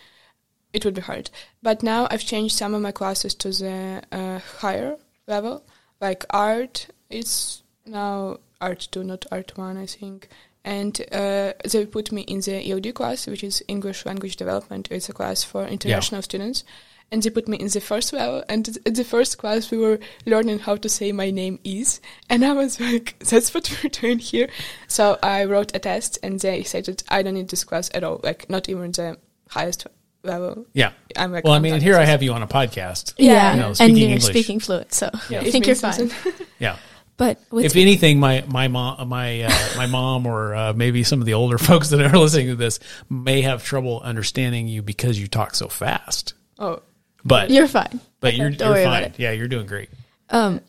it 0.77 0.85
would 0.85 0.95
be 0.95 1.01
hard. 1.01 1.31
But 1.63 1.83
now 1.83 2.07
I've 2.11 2.25
changed 2.25 2.55
some 2.55 2.75
of 2.75 2.83
my 2.83 2.93
classes 2.93 3.35
to 3.37 3.51
the 3.51 4.03
uh, 4.13 4.39
higher 4.61 4.97
level, 5.27 5.65
like 6.03 6.25
art. 6.29 6.89
It's 7.09 7.63
now 7.87 8.39
art 8.61 8.89
two, 8.91 9.03
not 9.03 9.25
art 9.33 9.57
one, 9.57 9.79
I 9.79 9.87
think. 9.87 10.29
And 10.65 11.01
uh, 11.13 11.55
they 11.73 11.87
put 11.87 12.13
me 12.13 12.23
in 12.23 12.41
the 12.41 12.71
ELD 12.71 12.95
class, 12.95 13.27
which 13.27 13.43
is 13.43 13.65
English 13.69 14.05
Language 14.05 14.37
Development. 14.37 14.89
It's 14.91 15.09
a 15.09 15.15
class 15.15 15.43
for 15.45 15.65
international 15.67 16.23
students. 16.23 16.65
And 17.11 17.23
they 17.23 17.31
put 17.31 17.49
me 17.49 17.57
in 17.57 17.69
the 17.69 17.81
first 17.81 18.13
level. 18.13 18.43
And 18.49 18.77
in 18.85 18.95
the 18.95 19.05
first 19.05 19.39
class, 19.39 19.71
we 19.71 19.79
were 19.79 20.01
learning 20.27 20.59
how 20.59 20.77
to 20.77 20.89
say 20.89 21.13
my 21.13 21.31
name 21.31 21.61
is. 21.65 22.01
And 22.29 22.45
I 22.45 22.53
was 22.53 22.81
like, 22.81 23.17
that's 23.21 23.55
what 23.55 23.71
we're 23.71 23.91
doing 23.91 24.19
here. 24.19 24.49
So 24.89 25.19
I 25.23 25.45
wrote 25.45 25.75
a 25.75 25.79
test, 25.79 26.19
and 26.23 26.41
they 26.41 26.65
said 26.65 26.85
that 26.87 27.05
I 27.09 27.23
don't 27.23 27.35
need 27.35 27.49
this 27.49 27.65
class 27.65 27.89
at 27.95 28.05
all, 28.05 28.21
like 28.25 28.51
not 28.51 28.69
even 28.69 28.91
the 28.91 29.19
highest 29.49 29.87
level. 30.27 30.67
Yeah. 30.73 30.93
I'm 31.17 31.33
like, 31.33 31.45
Well, 31.45 31.53
I 31.55 31.59
mean, 31.59 31.81
here 31.81 31.95
of 31.95 32.01
I 32.01 32.05
have 32.05 32.23
you 32.23 32.33
on 32.33 32.43
a 32.43 32.47
podcast. 32.47 33.15
Yeah, 33.19 33.55
You 33.55 33.61
know, 33.61 33.67
and 33.69 33.77
speaking 33.77 33.97
you're 33.97 34.09
English. 34.11 34.25
speaking 34.25 34.61
fluent, 34.61 34.93
so 34.93 35.11
Yeah. 35.31 35.41
I 35.41 35.51
think 35.51 35.67
you're 35.67 35.77
fine. 35.77 36.11
Yeah. 36.59 36.77
But 37.19 37.41
with 37.51 37.65
if 37.65 37.77
anything, 37.77 38.21
my 38.21 38.45
my 38.47 38.69
mom, 38.69 39.09
my 39.09 39.43
uh, 39.43 39.53
my 39.79 39.87
mom, 39.87 40.27
or 40.27 40.55
uh, 40.55 40.73
maybe 40.75 41.03
some 41.03 41.21
of 41.21 41.25
the 41.27 41.33
older 41.33 41.57
folks 41.69 41.89
that 41.89 42.01
are 42.01 42.19
listening 42.19 42.49
to 42.49 42.57
this 42.57 42.79
may 43.09 43.41
have 43.43 43.65
trouble 43.65 44.01
understanding 44.01 44.69
you 44.69 44.83
because 44.83 45.19
you 45.19 45.27
talk 45.27 45.55
so 45.55 45.69
fast. 45.69 46.35
Oh, 46.59 46.83
But 47.25 47.51
you're 47.51 47.69
fine. 47.69 48.01
but 48.21 48.35
you're, 48.35 48.51
you're 48.51 48.75
fine. 48.85 49.15
Yeah, 49.17 49.33
you're 49.33 49.49
doing 49.49 49.67
great. 49.67 49.89
Um, 50.29 50.61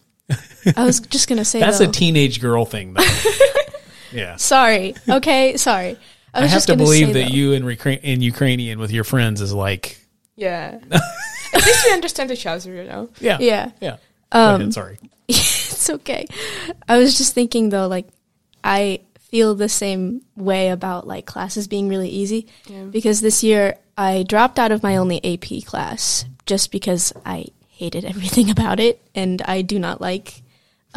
I 0.76 0.86
was 0.86 1.02
just 1.02 1.28
gonna 1.28 1.44
say 1.44 1.60
That's 1.66 1.80
though, 1.80 1.90
a 1.90 1.92
teenage 1.92 2.40
girl 2.40 2.64
thing, 2.66 2.94
though. 2.94 3.04
yeah. 4.14 4.38
Sorry. 4.38 4.96
Okay, 5.10 5.58
sorry. 5.58 5.98
I 6.38 6.44
I, 6.44 6.48
have 6.48 6.66
to 6.68 6.76
believe 6.78 7.08
say, 7.08 7.14
that 7.24 7.32
you 7.32 7.54
in, 7.54 7.64
Recra- 7.64 8.00
in 8.02 8.22
Ukrainian 8.22 8.80
with 8.80 8.92
your 8.92 9.04
friends 9.04 9.42
is 9.42 9.54
like, 9.54 9.98
Yeah. 10.36 10.80
At 11.54 11.66
least 11.66 11.86
we 11.86 11.94
understand 11.94 12.30
each 12.32 12.46
other, 12.46 12.74
you 12.74 12.84
know. 12.84 13.10
yeah, 13.20 13.38
Yeah, 13.40 13.72
yeah. 13.82 13.98
Um, 14.32 14.62
ahead, 14.62 14.74
sorry. 14.74 15.00
it's 15.28 15.90
okay. 15.90 16.26
I 16.88 16.98
was 16.98 17.18
just 17.18 17.34
thinking 17.34 17.70
though, 17.70 17.88
like 17.88 18.08
I 18.64 19.02
feel 19.20 19.56
the 19.56 19.70
same 19.70 20.22
way 20.36 20.70
about 20.70 21.08
like 21.08 21.26
classes 21.26 21.68
being 21.68 21.90
really 21.90 22.10
easy 22.10 22.48
Yeah. 22.68 22.84
because 22.84 23.22
this 23.22 23.44
year 23.44 23.76
I 23.98 24.24
dropped 24.24 24.60
out 24.60 24.72
of 24.72 24.84
my 24.84 24.98
only 24.98 25.20
AP 25.24 25.66
class 25.66 26.26
just 26.46 26.72
because 26.72 27.12
I 27.26 27.48
hated 27.70 28.06
everything 28.06 28.50
about 28.56 28.80
it 28.80 29.02
and 29.16 29.42
I 29.42 29.62
do 29.64 29.80
not 29.80 30.00
like 30.02 30.44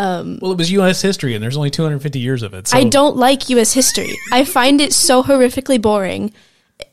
um 0.01 0.39
Well, 0.41 0.53
it 0.53 0.59
was 0.59 0.73
U.S. 0.73 1.03
history, 1.03 1.35
and 1.35 1.43
there's 1.43 1.57
only 1.57 1.71
250 1.71 2.19
years 2.19 2.43
of 2.43 2.55
it. 2.55 2.69
So 2.69 2.79
I 2.79 2.85
don't 2.85 3.17
like 3.17 3.51
US 3.51 3.73
history. 3.75 4.19
I 4.33 4.45
find 4.45 4.81
it 4.81 4.93
so 4.93 5.23
horrifically 5.23 5.81
boring. 5.81 6.33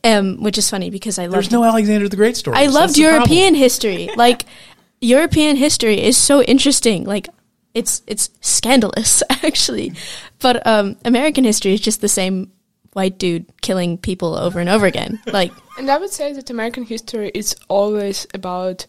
Um 0.03 0.43
which 0.43 0.57
is 0.57 0.69
funny 0.69 0.89
because 0.89 1.17
I 1.17 1.23
love 1.23 1.31
There's 1.31 1.51
no 1.51 1.63
Alexander 1.63 2.09
the 2.09 2.17
Great 2.17 2.35
story. 2.35 2.57
I 2.57 2.65
loved 2.67 2.97
European 2.97 3.55
history. 3.55 4.09
Like 4.15 4.43
European 4.99 5.55
history 5.55 6.03
is 6.03 6.17
so 6.17 6.41
interesting. 6.43 7.05
Like 7.05 7.29
it's 7.73 8.01
it's 8.07 8.29
scandalous 8.41 9.23
actually. 9.43 9.93
But 10.39 10.67
um 10.67 10.97
American 11.05 11.45
history 11.45 11.73
is 11.73 11.79
just 11.79 12.01
the 12.01 12.09
same 12.09 12.51
white 12.91 13.17
dude 13.17 13.45
killing 13.61 13.97
people 13.97 14.35
over 14.35 14.59
and 14.59 14.69
over 14.69 14.85
again. 14.85 15.21
Like 15.27 15.53
And 15.77 15.89
I 15.89 15.97
would 15.97 16.11
say 16.11 16.33
that 16.33 16.49
American 16.49 16.83
history 16.83 17.31
is 17.33 17.55
always 17.69 18.27
about 18.33 18.85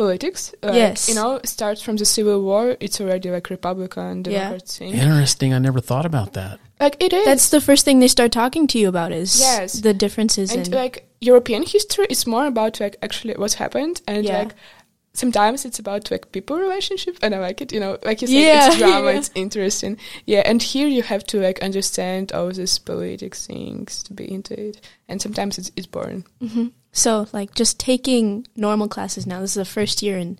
politics. 0.00 0.42
Like, 0.62 0.74
Yes. 0.82 1.08
You 1.08 1.14
know, 1.20 1.30
starts 1.44 1.80
from 1.86 1.96
the 2.00 2.04
Civil 2.16 2.38
War. 2.48 2.64
It's 2.84 2.98
already 3.00 3.28
like 3.36 3.46
Republican, 3.56 4.12
Yeah. 4.24 4.30
Democrat 4.30 4.68
thing. 4.78 4.92
Interesting. 5.04 5.48
I 5.56 5.58
never 5.68 5.80
thought 5.88 6.06
about 6.12 6.30
that. 6.40 6.54
Like 6.84 6.96
it 7.06 7.12
is. 7.12 7.24
that's 7.30 7.48
the 7.56 7.60
first 7.68 7.84
thing 7.84 7.96
they 8.00 8.08
start 8.18 8.32
talking 8.32 8.64
to 8.72 8.76
you 8.82 8.88
about 8.94 9.12
is 9.12 9.30
Yes. 9.48 9.80
the 9.88 9.92
differences 10.04 10.48
and 10.54 10.66
in 10.66 10.72
like 10.82 10.96
European 11.30 11.62
history 11.76 12.06
is 12.14 12.26
more 12.34 12.46
about 12.54 12.80
like 12.84 12.94
actually 13.06 13.34
what's 13.40 13.56
happened 13.64 13.96
and 14.12 14.24
Yeah. 14.24 14.38
like 14.38 14.52
sometimes 15.12 15.64
it's 15.66 15.78
about 15.84 16.10
like 16.10 16.24
people 16.32 16.56
relationship 16.56 17.14
and 17.22 17.34
I 17.34 17.38
like 17.48 17.60
it, 17.64 17.72
you 17.74 17.80
know, 17.84 17.98
like 18.08 18.22
you 18.22 18.28
said, 18.28 18.40
Yeah, 18.46 18.66
it's 18.68 18.78
drama, 18.78 19.10
yeah. 19.12 19.18
it's 19.18 19.30
interesting. 19.34 19.98
Yeah, 20.32 20.42
and 20.50 20.62
here 20.62 20.88
you 20.96 21.02
have 21.12 21.24
to 21.32 21.36
like 21.46 21.58
understand 21.68 22.32
all 22.32 22.50
these 22.50 22.78
politics 22.78 23.46
things 23.46 24.02
to 24.04 24.14
be 24.14 24.24
into 24.36 24.54
it. 24.68 24.76
And 25.08 25.20
sometimes 25.20 25.58
it's 25.58 25.70
it's 25.76 25.86
boring. 25.96 26.24
Mhm. 26.40 26.72
So, 26.92 27.26
like, 27.32 27.54
just 27.54 27.78
taking 27.78 28.46
normal 28.56 28.88
classes 28.88 29.26
now. 29.26 29.40
This 29.40 29.50
is 29.50 29.54
the 29.54 29.64
first 29.64 30.02
year 30.02 30.18
in 30.18 30.38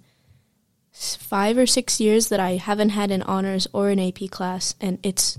five 0.92 1.56
or 1.56 1.66
six 1.66 2.00
years 2.00 2.28
that 2.28 2.40
I 2.40 2.56
haven't 2.56 2.90
had 2.90 3.10
an 3.10 3.22
honors 3.22 3.68
or 3.72 3.90
an 3.90 4.00
AP 4.00 4.30
class, 4.30 4.74
and 4.80 4.98
it's 5.02 5.38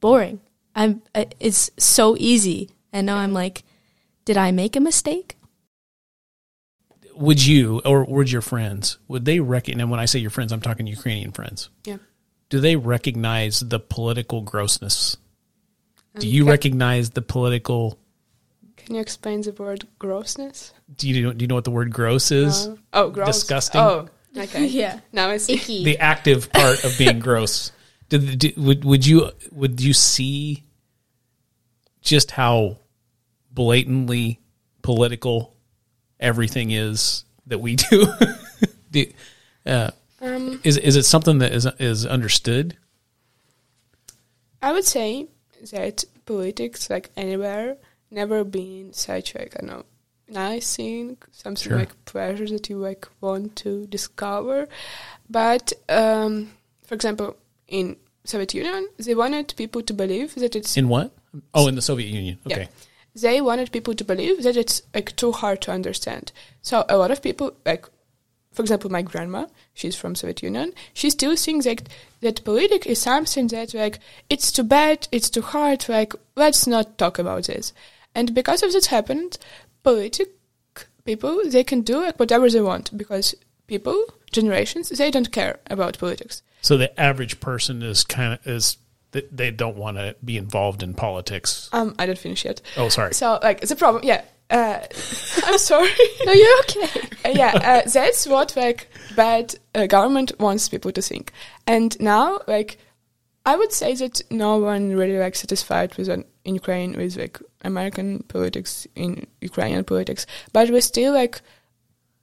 boring. 0.00 0.40
I'm. 0.74 1.02
It's 1.14 1.70
so 1.78 2.16
easy, 2.18 2.70
and 2.92 3.06
now 3.06 3.16
I'm 3.16 3.32
like, 3.32 3.64
did 4.24 4.36
I 4.36 4.50
make 4.50 4.76
a 4.76 4.80
mistake? 4.80 5.36
Would 7.16 7.44
you, 7.44 7.82
or 7.84 8.04
would 8.04 8.30
your 8.30 8.40
friends, 8.40 8.98
would 9.08 9.24
they 9.24 9.40
recognize? 9.40 9.82
And 9.82 9.90
when 9.90 10.00
I 10.00 10.06
say 10.06 10.20
your 10.20 10.30
friends, 10.30 10.52
I'm 10.52 10.60
talking 10.60 10.86
Ukrainian 10.86 11.32
friends. 11.32 11.68
Yeah. 11.84 11.98
Do 12.48 12.60
they 12.60 12.76
recognize 12.76 13.60
the 13.60 13.78
political 13.78 14.40
grossness? 14.42 15.16
Do 16.18 16.26
um, 16.26 16.32
you 16.32 16.42
Okay. 16.44 16.50
recognize 16.50 17.10
the 17.10 17.22
political? 17.22 17.98
Can 18.86 18.94
you 18.96 19.00
explain 19.00 19.42
the 19.42 19.52
word 19.52 19.86
grossness? 19.98 20.72
Do 20.96 21.08
you 21.08 21.32
do 21.32 21.42
you 21.42 21.46
know 21.46 21.54
what 21.54 21.64
the 21.64 21.70
word 21.70 21.92
gross 21.92 22.30
is? 22.30 22.66
No. 22.66 22.78
Oh, 22.92 23.10
gross. 23.10 23.26
Disgusting. 23.38 23.80
Oh, 23.80 24.08
okay. 24.36 24.66
yeah, 24.82 25.00
Now 25.12 25.28
I 25.28 25.36
see. 25.36 25.54
icky. 25.54 25.84
the 25.84 25.98
active 25.98 26.52
part 26.52 26.84
of 26.84 26.96
being 26.98 27.18
gross. 27.28 27.72
Did, 28.08 28.38
did, 28.38 28.56
would 28.56 28.84
would 28.84 29.06
you 29.06 29.30
would 29.52 29.80
you 29.80 29.92
see 29.92 30.64
just 32.02 32.32
how 32.32 32.78
blatantly 33.52 34.40
political 34.82 35.54
everything 36.18 36.70
is 36.72 37.24
that 37.46 37.60
we 37.60 37.76
do? 37.76 38.12
do 38.90 39.06
uh, 39.66 39.90
Um, 40.20 40.60
is 40.64 40.76
is 40.76 40.96
it 40.96 41.04
something 41.04 41.38
that 41.38 41.52
is 41.52 41.66
is 41.78 42.04
understood? 42.04 42.76
I 44.62 44.72
would 44.72 44.84
say 44.84 45.28
that 45.72 46.04
politics, 46.26 46.90
like 46.90 47.10
anywhere, 47.16 47.76
never 48.10 48.44
been 48.44 48.92
such 48.92 49.34
like 49.34 49.56
I 49.62 49.66
know 49.66 49.84
nice 50.28 50.76
thing, 50.76 51.16
something 51.32 51.70
Sure. 51.70 51.78
like 51.78 52.04
pleasure 52.04 52.46
that 52.46 52.68
you 52.70 52.78
like 52.78 53.08
want 53.20 53.56
to 53.56 53.86
discover. 53.88 54.68
But 55.28 55.72
um, 55.88 56.52
for 56.84 56.94
example, 56.94 57.36
in 57.68 57.96
Soviet 58.24 58.54
Union, 58.54 58.88
they 58.98 59.14
wanted 59.14 59.54
people 59.56 59.82
to 59.82 59.92
believe 59.92 60.34
that 60.36 60.54
it's 60.54 60.76
In 60.76 60.88
what? 60.88 61.10
Oh, 61.54 61.66
in 61.68 61.74
the 61.74 61.82
Soviet 61.82 62.08
Union. 62.08 62.38
Yeah. 62.44 62.56
Okay. 62.56 62.68
they 63.14 63.40
wanted 63.40 63.72
people 63.72 63.94
to 63.94 64.04
believe 64.04 64.42
that 64.44 64.56
it's 64.56 64.82
like 64.94 65.14
too 65.16 65.32
hard 65.32 65.60
to 65.62 65.72
understand. 65.72 66.30
So 66.62 66.84
a 66.88 66.96
lot 66.96 67.10
of 67.10 67.22
people, 67.22 67.52
like 67.66 67.86
for 68.52 68.62
example, 68.62 68.90
my 68.90 69.02
grandma, 69.02 69.46
she's 69.74 69.96
from 69.96 70.14
Soviet 70.14 70.42
Union, 70.42 70.72
she 70.94 71.10
still 71.10 71.34
thinks 71.36 71.64
that 71.66 71.88
that 72.20 72.44
politics 72.44 72.86
is 72.86 73.00
something 73.00 73.48
that 73.48 73.74
like 73.74 73.98
it's 74.28 74.52
too 74.52 74.64
bad, 74.64 75.08
it's 75.10 75.30
too 75.30 75.42
hard. 75.42 75.88
Like 75.88 76.14
let's 76.36 76.66
not 76.68 76.98
talk 76.98 77.18
about 77.18 77.44
this. 77.46 77.72
And 78.14 78.34
because 78.34 78.62
of 78.62 78.72
this 78.72 78.86
happened, 78.86 79.38
politic 79.82 80.28
people 81.04 81.40
they 81.46 81.64
can 81.64 81.80
do 81.80 82.02
like 82.02 82.18
whatever 82.18 82.50
they 82.50 82.60
want 82.60 82.96
because 82.96 83.34
people 83.66 84.04
generations 84.32 84.90
they 84.90 85.10
don't 85.10 85.32
care 85.32 85.58
about 85.68 85.98
politics. 85.98 86.42
So 86.62 86.76
the 86.76 87.00
average 87.00 87.40
person 87.40 87.82
is 87.82 88.04
kind 88.04 88.34
of 88.34 88.46
is 88.46 88.76
they 89.12 89.50
don't 89.50 89.76
want 89.76 89.96
to 89.96 90.14
be 90.24 90.36
involved 90.36 90.82
in 90.82 90.94
politics. 90.94 91.68
Um, 91.72 91.94
I 91.98 92.06
didn't 92.06 92.18
finish 92.18 92.44
yet. 92.44 92.60
Oh, 92.76 92.88
sorry. 92.88 93.14
So 93.14 93.38
like 93.42 93.60
the 93.60 93.76
problem, 93.76 94.04
yeah. 94.04 94.22
Uh, 94.50 94.80
I'm 95.44 95.58
sorry. 95.58 95.90
no, 96.24 96.32
you're 96.32 96.58
okay. 96.60 97.08
Uh, 97.24 97.28
yeah, 97.30 97.52
uh, 97.54 97.88
that's 97.88 98.26
what 98.26 98.56
like 98.56 98.88
bad 99.16 99.54
uh, 99.74 99.86
government 99.86 100.32
wants 100.38 100.68
people 100.68 100.92
to 100.92 101.02
think. 101.02 101.32
And 101.66 101.98
now, 102.00 102.40
like, 102.46 102.78
I 103.46 103.56
would 103.56 103.72
say 103.72 103.94
that 103.94 104.20
no 104.30 104.58
one 104.58 104.94
really 104.94 105.18
like 105.18 105.34
satisfied 105.34 105.96
with 105.96 106.08
an, 106.08 106.24
in 106.44 106.54
Ukraine 106.54 106.96
with 106.96 107.16
like 107.16 107.38
American 107.62 108.22
politics 108.28 108.86
in 108.94 109.26
Ukrainian 109.40 109.84
politics, 109.84 110.26
but 110.52 110.70
we're 110.70 110.80
still 110.80 111.12
like 111.14 111.40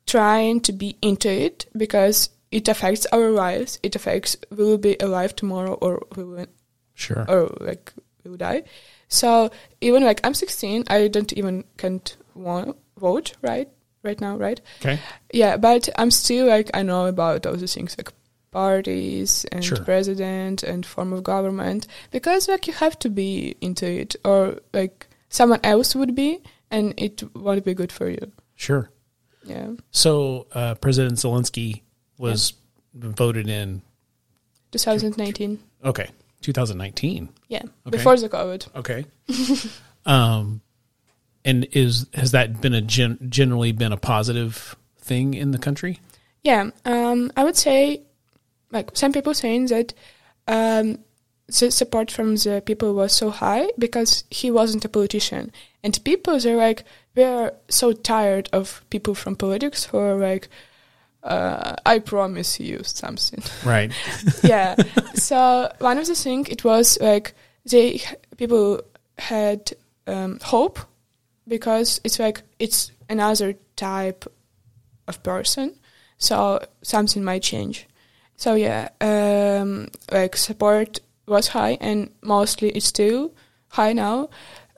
trying 0.06 0.62
to 0.62 0.72
be 0.72 0.98
into 1.02 1.30
it 1.30 1.66
because 1.76 2.30
it 2.52 2.68
affects 2.68 3.06
our 3.12 3.30
lives. 3.30 3.80
It 3.84 3.96
affects 3.96 4.38
we 4.50 4.64
will 4.64 4.78
be 4.78 4.96
alive 5.00 5.36
tomorrow 5.36 5.74
or 5.74 6.06
we 6.16 6.24
will 6.24 6.46
Sure. 6.94 7.26
or 7.28 7.56
like 7.60 7.94
we 8.24 8.32
will 8.32 8.38
die. 8.38 8.64
So 9.08 9.52
even 9.82 10.04
like 10.04 10.20
I'm 10.26 10.34
16, 10.34 10.86
I 10.88 11.08
don't 11.08 11.32
even 11.34 11.64
can't 11.78 12.18
vote 12.36 13.34
right 13.42 13.70
right 14.04 14.20
now, 14.22 14.38
right? 14.38 14.60
Okay. 14.82 15.00
Yeah, 15.34 15.58
but 15.58 15.90
I'm 15.98 16.12
still 16.12 16.48
like 16.48 16.72
I 16.74 16.82
know 16.84 17.06
about 17.08 17.46
all 17.46 17.56
the 17.56 17.68
things 17.68 17.96
like 17.98 18.12
parties 18.52 19.46
and 19.52 19.64
Sure. 19.64 19.84
president 19.84 20.64
and 20.64 20.86
form 20.86 21.14
of 21.14 21.24
government 21.24 21.88
because 22.12 22.48
like 22.48 22.68
you 22.68 22.74
have 22.74 22.98
to 23.00 23.10
be 23.10 23.56
into 23.62 23.86
it 23.86 24.16
or 24.24 24.60
like 24.74 25.08
someone 25.30 25.60
else 25.64 25.96
would 25.96 26.16
be 26.16 26.40
and 26.72 26.94
it 26.98 27.24
won't 27.36 27.64
be 27.64 27.74
good 27.74 27.92
for 27.92 28.10
you. 28.10 28.32
Sure. 28.56 28.90
Yeah. 29.44 29.72
So 29.92 30.48
uh, 30.54 30.76
President 30.76 31.16
Zelensky 31.16 31.82
was 32.18 32.54
voted 32.94 33.48
in. 33.48 33.82
2019. 34.72 35.60
Okay, 35.86 36.10
2019. 36.42 37.30
Yeah. 37.48 37.60
Okay. 37.60 37.72
Before 37.90 38.18
the 38.18 38.28
COVID. 38.30 38.68
Okay. 38.76 39.06
um, 40.06 40.62
and 41.46 41.66
is 41.72 42.08
has 42.14 42.32
that 42.32 42.60
been 42.60 42.74
a 42.74 42.82
gen- 42.82 43.20
generally 43.30 43.72
been 43.72 43.94
a 43.94 43.98
positive 43.98 44.76
thing 45.00 45.34
in 45.34 45.52
the 45.52 45.58
country? 45.58 46.00
Yeah, 46.44 46.70
um, 46.86 47.32
I 47.36 47.44
would 47.44 47.56
say, 47.56 48.04
like 48.72 48.92
some 48.94 49.12
people 49.12 49.34
saying 49.34 49.68
that 49.68 49.94
um, 50.48 51.00
the 51.48 51.72
support 51.72 52.12
from 52.12 52.36
the 52.36 52.62
people 52.66 52.94
was 52.94 53.14
so 53.14 53.30
high 53.30 53.68
because 53.78 54.26
he 54.30 54.52
wasn't 54.52 54.86
a 54.86 54.90
politician, 54.90 55.52
and 55.84 56.04
people 56.04 56.40
they're 56.40 56.58
like 56.58 56.84
we're 57.16 57.52
so 57.70 57.94
tired 57.94 58.50
of 58.54 58.84
people 58.90 59.16
from 59.16 59.36
politics 59.36 59.86
who 59.86 59.98
are 59.98 60.16
like, 60.16 60.50
uh, 61.24 61.76
I 61.86 62.00
promise 62.00 62.60
you 62.60 62.82
something. 62.84 63.44
Right. 63.66 63.92
yeah. 64.44 64.76
So 65.16 65.72
one 65.80 65.98
of 65.98 66.08
the 66.08 66.16
things 66.16 66.50
it 66.50 66.64
was 66.64 66.98
like 67.02 67.34
they 67.66 68.02
people 68.38 68.82
had 69.18 69.74
um, 70.06 70.40
hope 70.42 70.80
because 71.48 72.00
it's 72.04 72.20
like 72.20 72.44
it's 72.60 72.92
another 73.10 73.56
type 73.76 74.26
of 75.08 75.24
person, 75.24 75.76
so 76.18 76.60
something 76.82 77.24
might 77.24 77.44
change. 77.44 77.88
So 78.38 78.54
yeah, 78.54 78.90
um, 79.02 79.90
like 80.12 80.38
support 80.38 81.00
was 81.28 81.50
high 81.50 81.78
and 81.82 82.10
mostly 82.22 82.70
it's 82.70 82.86
still 82.86 83.34
high 83.70 83.94
now. 83.94 84.30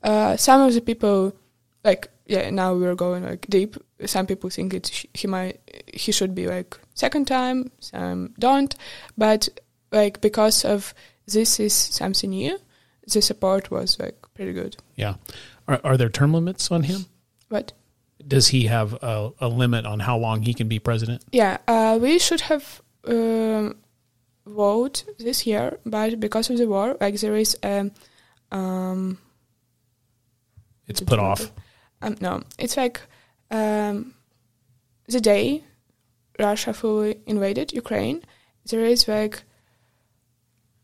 Uh, 0.01 0.37
some 0.37 0.61
of 0.61 0.73
the 0.73 0.81
people 0.81 1.35
like 1.83 2.09
yeah 2.25 2.49
now 2.49 2.73
we're 2.73 2.95
going 2.95 3.23
like 3.23 3.45
deep. 3.47 3.75
Some 4.05 4.25
people 4.27 4.49
think 4.49 4.73
it 4.73 4.87
sh- 4.87 5.05
he 5.13 5.27
might 5.27 5.59
he 5.93 6.11
should 6.11 6.33
be 6.33 6.47
like 6.47 6.77
second 6.93 7.27
time. 7.27 7.69
Some 7.79 8.33
don't, 8.39 8.73
but 9.17 9.49
like 9.91 10.21
because 10.21 10.63
of 10.63 10.93
this 11.27 11.59
is 11.59 11.73
something 11.73 12.29
new, 12.29 12.57
the 13.11 13.21
support 13.21 13.69
was 13.69 13.99
like 13.99 14.17
pretty 14.33 14.53
good. 14.53 14.77
Yeah. 14.95 15.15
Are, 15.67 15.81
are 15.83 15.97
there 15.97 16.09
term 16.09 16.33
limits 16.33 16.71
on 16.71 16.83
him? 16.83 17.05
What? 17.49 17.73
Does 18.25 18.47
he 18.49 18.65
have 18.67 18.93
a, 19.01 19.31
a 19.39 19.47
limit 19.47 19.85
on 19.85 19.99
how 19.99 20.17
long 20.17 20.41
he 20.43 20.53
can 20.53 20.67
be 20.67 20.79
president? 20.79 21.23
Yeah, 21.31 21.57
uh, 21.67 21.97
we 22.01 22.19
should 22.19 22.41
have 22.41 22.81
um, 23.09 23.75
vote 24.45 25.05
this 25.17 25.45
year, 25.45 25.79
but 25.85 26.19
because 26.19 26.49
of 26.49 26.57
the 26.57 26.67
war, 26.67 26.97
like 26.99 27.19
there 27.19 27.35
is 27.35 27.57
um, 27.63 27.91
um 28.51 29.17
It's 30.87 31.01
put 31.01 31.19
off. 31.19 31.51
Um, 32.01 32.15
no, 32.21 32.43
it's 32.57 32.77
like 32.77 33.01
um, 33.51 34.13
the 35.07 35.19
day 35.21 35.63
Russia 36.37 36.73
fully 36.73 37.19
invaded 37.25 37.73
Ukraine. 37.73 38.23
There 38.65 38.85
is 38.85 39.07
like, 39.07 39.43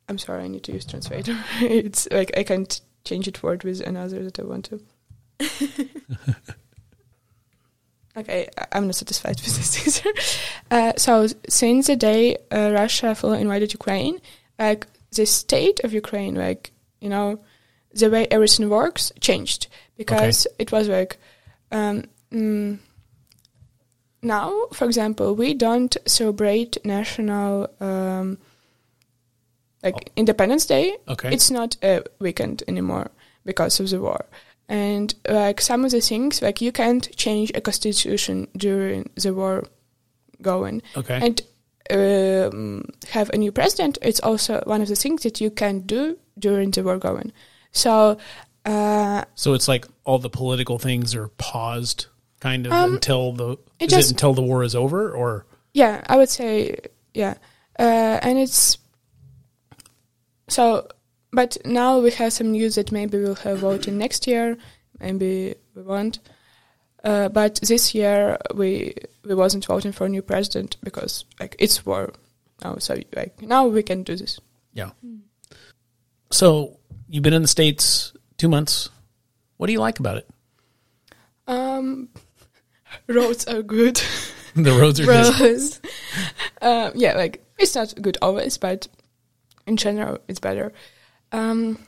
I'm 0.10 0.18
sorry, 0.18 0.44
I 0.44 0.48
need 0.48 0.64
to 0.64 0.74
use 0.74 0.86
translator. 0.86 1.38
it's 1.62 2.08
like 2.12 2.32
I 2.38 2.44
can't 2.44 2.82
change 3.04 3.28
it 3.28 3.42
word 3.44 3.64
with 3.64 3.82
another 3.82 4.24
that 4.24 4.40
I 4.40 4.44
want 4.44 4.66
to. 4.66 4.82
okay, 8.18 8.48
I'm 8.72 8.88
not 8.88 8.96
satisfied 8.96 9.42
with 9.42 9.56
this 9.56 9.98
either. 10.06 10.14
Uh, 10.72 10.94
so 10.98 11.28
since 11.50 11.88
the 11.88 11.96
day 11.96 12.38
uh, 12.52 12.72
Russia 12.74 13.16
fully 13.16 13.42
invaded 13.42 13.74
Ukraine, 13.74 14.20
like 14.58 14.88
the 15.12 15.26
state 15.26 15.80
of 15.84 15.94
Ukraine, 15.94 16.36
like 16.36 16.72
you 17.00 17.10
know, 17.10 17.40
the 17.94 18.10
way 18.10 18.28
everything 18.32 18.70
works 18.70 19.12
changed 19.20 19.68
because 19.98 20.48
it 20.60 20.72
was 20.72 20.88
like 20.88 21.18
um, 21.72 22.04
mm, 22.32 22.80
now, 24.26 24.68
for 24.74 24.86
example, 24.86 25.36
we 25.36 25.54
don't 25.54 25.96
celebrate 26.08 26.84
national 26.84 27.70
um, 27.80 28.40
like 29.84 30.12
Independence 30.16 30.66
Day. 30.66 30.98
Okay. 31.08 31.32
It's 31.32 31.52
not 31.52 31.78
a 31.84 32.04
weekend 32.20 32.64
anymore 32.68 33.12
because 33.46 33.80
of 33.80 33.90
the 33.92 34.02
war. 34.02 34.26
And 34.68 35.14
like 35.30 35.62
some 35.62 35.86
of 35.86 35.92
the 35.92 36.02
things, 36.02 36.42
like 36.42 36.60
you 36.60 36.72
can't 36.72 37.16
change 37.16 37.52
a 37.54 37.62
constitution 37.62 38.48
during 38.58 39.10
the 39.16 39.34
war 39.34 39.66
going. 40.42 40.82
okay. 40.98 41.20
And 41.22 41.42
um, 41.92 42.86
have 43.10 43.30
a 43.30 43.38
new 43.38 43.52
president. 43.52 43.98
It's 44.02 44.20
also 44.22 44.62
one 44.66 44.82
of 44.82 44.88
the 44.88 44.96
things 44.96 45.22
that 45.24 45.40
you 45.40 45.52
can 45.52 45.82
do 45.82 46.18
during 46.40 46.72
the 46.72 46.82
war 46.84 46.98
going. 46.98 47.32
So 47.72 48.18
uh, 48.66 49.24
so 49.36 49.54
it's 49.54 49.68
like 49.68 49.86
all 50.04 50.18
the 50.18 50.30
political 50.32 50.80
things 50.80 51.14
are 51.14 51.28
paused, 51.38 52.08
kind 52.40 52.66
of 52.66 52.72
Um, 52.74 52.94
until 52.96 53.34
the 53.34 53.58
it 53.80 53.90
just- 53.92 54.10
it 54.10 54.14
until 54.14 54.34
the 54.34 54.42
war 54.42 54.64
is 54.64 54.74
over, 54.74 55.12
or 55.12 55.46
Yeah, 55.74 56.02
I 56.08 56.18
would 56.18 56.30
say 56.30 56.76
yeah, 57.14 57.36
uh, 57.78 58.18
and 58.24 58.40
it's 58.40 58.80
so. 60.48 60.88
But 61.36 61.58
now 61.66 62.00
we 62.00 62.12
have 62.12 62.32
some 62.32 62.52
news 62.54 62.76
that 62.76 62.94
maybe 62.94 63.18
we'll 63.20 63.36
have 63.36 63.60
voting 63.60 63.98
next 63.98 64.26
year, 64.26 64.58
maybe 65.02 65.56
we 65.76 65.82
won't. 65.82 66.20
Uh, 67.04 67.28
but 67.28 67.60
this 67.62 67.94
year 67.94 68.38
we 68.56 68.96
we 69.26 69.36
wasn't 69.36 69.66
voting 69.66 69.92
for 69.92 70.06
a 70.06 70.10
new 70.10 70.22
president 70.22 70.78
because 70.82 71.26
like 71.40 71.56
it's 71.60 71.86
war 71.86 72.14
now, 72.64 72.78
so 72.80 72.96
like 73.16 73.42
now 73.42 73.68
we 73.68 73.84
can 73.84 74.04
do 74.04 74.16
this. 74.16 74.40
yeah. 74.74 74.92
So 76.32 76.80
you've 77.10 77.22
been 77.24 77.34
in 77.34 77.42
the 77.42 77.48
states 77.50 78.14
two 78.38 78.48
months. 78.48 78.90
What 79.58 79.68
do 79.68 79.74
you 79.74 79.80
like 79.80 80.00
about 80.00 80.18
it? 80.18 80.28
Um, 81.48 82.10
roads 83.08 83.46
are 83.48 83.62
good. 83.62 84.02
The 84.56 84.72
roads 84.72 85.02
are 85.02 85.06
good. 85.06 85.40
roads. 85.42 85.82
um, 86.62 86.94
yeah, 86.96 87.18
like 87.18 87.44
it's 87.60 87.76
not 87.76 87.94
good 88.02 88.18
always, 88.22 88.58
but 88.58 88.88
in 89.68 89.76
general, 89.76 90.20
it's 90.30 90.40
better. 90.40 90.72
Um, 91.32 91.80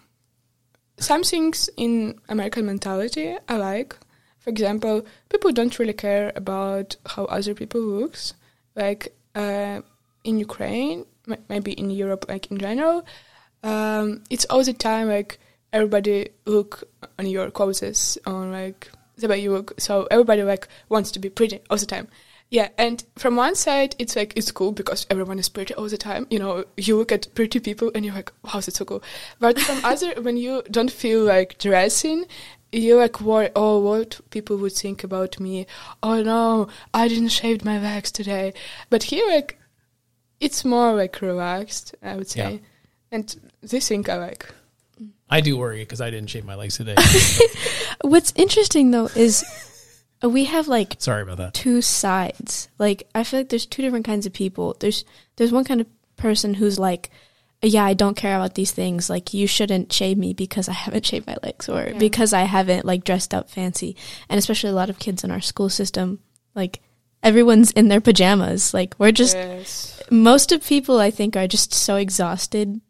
some 1.00 1.23
things 1.23 1.69
in 1.78 2.19
American 2.30 2.65
mentality 2.65 3.36
I 3.47 3.58
like. 3.58 3.95
For 4.39 4.50
example, 4.50 5.06
people 5.30 5.52
don't 5.52 5.78
really 5.78 5.93
care 5.93 6.32
about 6.36 6.95
how 7.06 7.26
other 7.26 7.54
people 7.54 7.82
looks. 7.82 8.34
Like 8.76 9.15
uh, 9.36 9.82
in 10.23 10.39
Ukraine, 10.39 11.06
m- 11.28 11.43
maybe 11.50 11.73
in 11.73 11.89
Europe, 11.89 12.26
like 12.30 12.50
in 12.52 12.58
general, 12.58 13.06
um, 13.63 14.23
it's 14.30 14.45
all 14.45 14.63
the 14.63 14.73
time 14.73 15.08
like 15.10 15.39
everybody 15.73 16.30
look 16.45 16.84
on 17.19 17.28
your 17.28 17.52
clothes, 17.52 18.17
on 18.26 18.52
like 18.52 18.89
the 19.17 19.28
way 19.28 19.39
you 19.39 19.52
look. 19.52 19.80
So 19.80 20.08
everybody 20.10 20.43
like 20.43 20.67
wants 20.89 21.12
to 21.12 21.19
be 21.19 21.30
pretty 21.30 21.60
all 21.69 21.78
the 21.78 21.86
time. 21.86 22.08
Yeah, 22.49 22.69
and 22.77 23.03
from 23.17 23.36
one 23.36 23.55
side, 23.55 23.95
it's 23.99 24.15
like 24.15 24.33
it's 24.38 24.51
cool 24.51 24.71
because 24.71 25.05
everyone 25.10 25.38
is 25.38 25.49
pretty 25.49 25.73
all 25.73 25.89
the 25.89 25.97
time. 25.97 26.27
You 26.29 26.39
know, 26.39 26.63
you 26.77 26.97
look 26.97 27.12
at 27.12 27.33
pretty 27.36 27.60
people 27.60 27.91
and 27.93 28.05
you're 28.05 28.15
like, 28.15 28.31
wow, 28.43 28.62
that's 28.62 28.77
so 28.77 28.86
cool. 28.86 29.03
But 29.39 29.60
from 29.60 29.79
other, 29.83 30.13
when 30.21 30.38
you 30.38 30.63
don't 30.71 30.91
feel 30.91 31.25
like 31.25 31.57
dressing, 31.57 32.25
you 32.71 32.95
like 32.95 33.19
worry, 33.19 33.49
oh, 33.55 33.79
what 33.79 34.21
people 34.29 34.57
would 34.57 34.71
think 34.71 35.03
about 35.03 35.39
me. 35.41 35.67
Oh 36.01 36.21
no, 36.23 36.69
I 36.93 37.10
didn't 37.10 37.29
shave 37.29 37.65
my 37.65 37.79
legs 37.79 38.12
today. 38.12 38.53
But 38.89 39.03
here, 39.03 39.27
like, 39.27 39.60
it's 40.39 40.63
more 40.63 40.93
like 40.93 41.21
relaxed, 41.21 41.95
I 42.01 42.15
would 42.15 42.29
say. 42.29 42.53
Yeah. 42.53 42.60
And 43.12 43.51
this 43.62 43.89
thing 43.89 44.10
I 44.10 44.15
like. 44.15 44.49
I 45.29 45.41
do 45.41 45.57
worry 45.57 45.79
because 45.79 45.99
I 45.99 46.10
didn't 46.10 46.29
shave 46.29 46.45
my 46.45 46.55
legs 46.55 46.77
today. 46.77 46.95
What's 48.01 48.31
interesting 48.36 48.91
though 48.91 49.10
is 49.15 49.43
we 50.23 50.45
have 50.45 50.67
like 50.67 50.95
Sorry 50.99 51.21
about 51.21 51.38
that. 51.38 51.53
two 51.53 51.82
sides. 51.82 52.69
Like 52.80 53.08
I 53.13 53.23
feel 53.23 53.41
like 53.41 53.49
there's 53.49 53.65
two 53.65 53.82
different 53.82 54.06
kinds 54.06 54.25
of 54.25 54.34
people. 54.34 54.75
There's 54.80 55.06
there's 55.36 55.51
one 55.51 55.63
kind 55.65 55.82
of 55.82 55.88
person 56.15 56.56
who's 56.56 56.80
like, 56.80 57.12
yeah, 57.62 57.84
I 57.86 57.93
don't 57.93 58.17
care 58.17 58.36
about 58.36 58.56
these 58.56 58.71
things. 58.71 59.10
Like 59.10 59.34
you 59.34 59.45
shouldn't 59.47 59.93
shave 59.93 60.17
me 60.17 60.34
because 60.34 60.67
I 60.69 60.73
haven't 60.73 61.06
shaved 61.06 61.27
my 61.27 61.38
legs 61.43 61.69
or 61.69 61.89
Yeah. 61.91 61.97
because 61.97 62.34
I 62.34 62.41
haven't 62.41 62.86
like 62.86 63.03
dressed 63.03 63.34
up 63.34 63.49
fancy. 63.49 63.95
And 64.30 64.38
especially 64.39 64.69
a 64.71 64.73
lot 64.73 64.89
of 64.89 64.99
kids 64.99 65.23
in 65.23 65.32
our 65.32 65.41
school 65.41 65.69
system, 65.69 66.19
like 66.56 66.82
everyone's 67.23 67.71
in 67.71 67.88
their 67.88 68.01
pajamas. 68.01 68.73
Like 68.73 68.95
we're 68.97 69.12
just 69.12 69.36
yes. 69.36 70.01
most 70.10 70.51
of 70.51 70.65
people 70.65 70.99
I 70.99 71.12
think 71.12 71.36
are 71.36 71.47
just 71.47 71.73
so 71.73 71.95
exhausted 71.97 72.82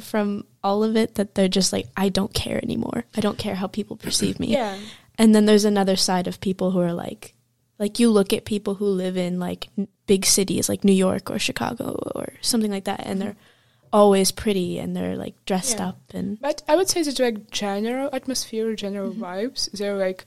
from 0.00 0.44
all 0.62 0.84
of 0.84 0.96
it 0.96 1.16
that 1.16 1.34
they're 1.34 1.48
just 1.48 1.72
like 1.72 1.86
I 1.96 2.08
don't 2.08 2.32
care 2.32 2.60
anymore. 2.62 3.04
I 3.16 3.20
don't 3.20 3.38
care 3.38 3.56
how 3.56 3.66
people 3.66 3.96
perceive 3.96 4.38
me. 4.38 4.48
Yeah. 4.48 4.76
And 5.18 5.34
then 5.34 5.46
there's 5.46 5.64
another 5.64 5.96
side 5.96 6.26
of 6.28 6.40
people 6.40 6.70
who 6.70 6.80
are 6.80 6.92
like, 6.94 7.34
like 7.78 7.98
you 7.98 8.08
look 8.10 8.32
at 8.32 8.44
people 8.44 8.76
who 8.76 8.86
live 8.86 9.16
in 9.16 9.38
like 9.38 9.68
n- 9.76 9.88
big 10.06 10.24
cities 10.24 10.68
like 10.68 10.84
New 10.84 10.92
York 10.92 11.30
or 11.30 11.38
Chicago 11.38 11.96
or 12.14 12.34
something 12.40 12.70
like 12.70 12.84
that, 12.84 13.00
and 13.00 13.18
mm-hmm. 13.18 13.18
they're 13.20 13.36
always 13.92 14.30
pretty 14.32 14.78
and 14.78 14.96
they're 14.96 15.16
like 15.16 15.34
dressed 15.44 15.78
Yeah. 15.78 15.88
up 15.88 16.00
and 16.14 16.40
But 16.40 16.62
I 16.68 16.76
would 16.76 16.88
say 16.88 17.02
that 17.02 17.18
like 17.18 17.50
general 17.50 18.10
atmosphere, 18.12 18.74
general 18.74 19.10
mm-hmm. 19.12 19.24
vibes, 19.24 19.70
they're 19.72 19.96
like 19.96 20.26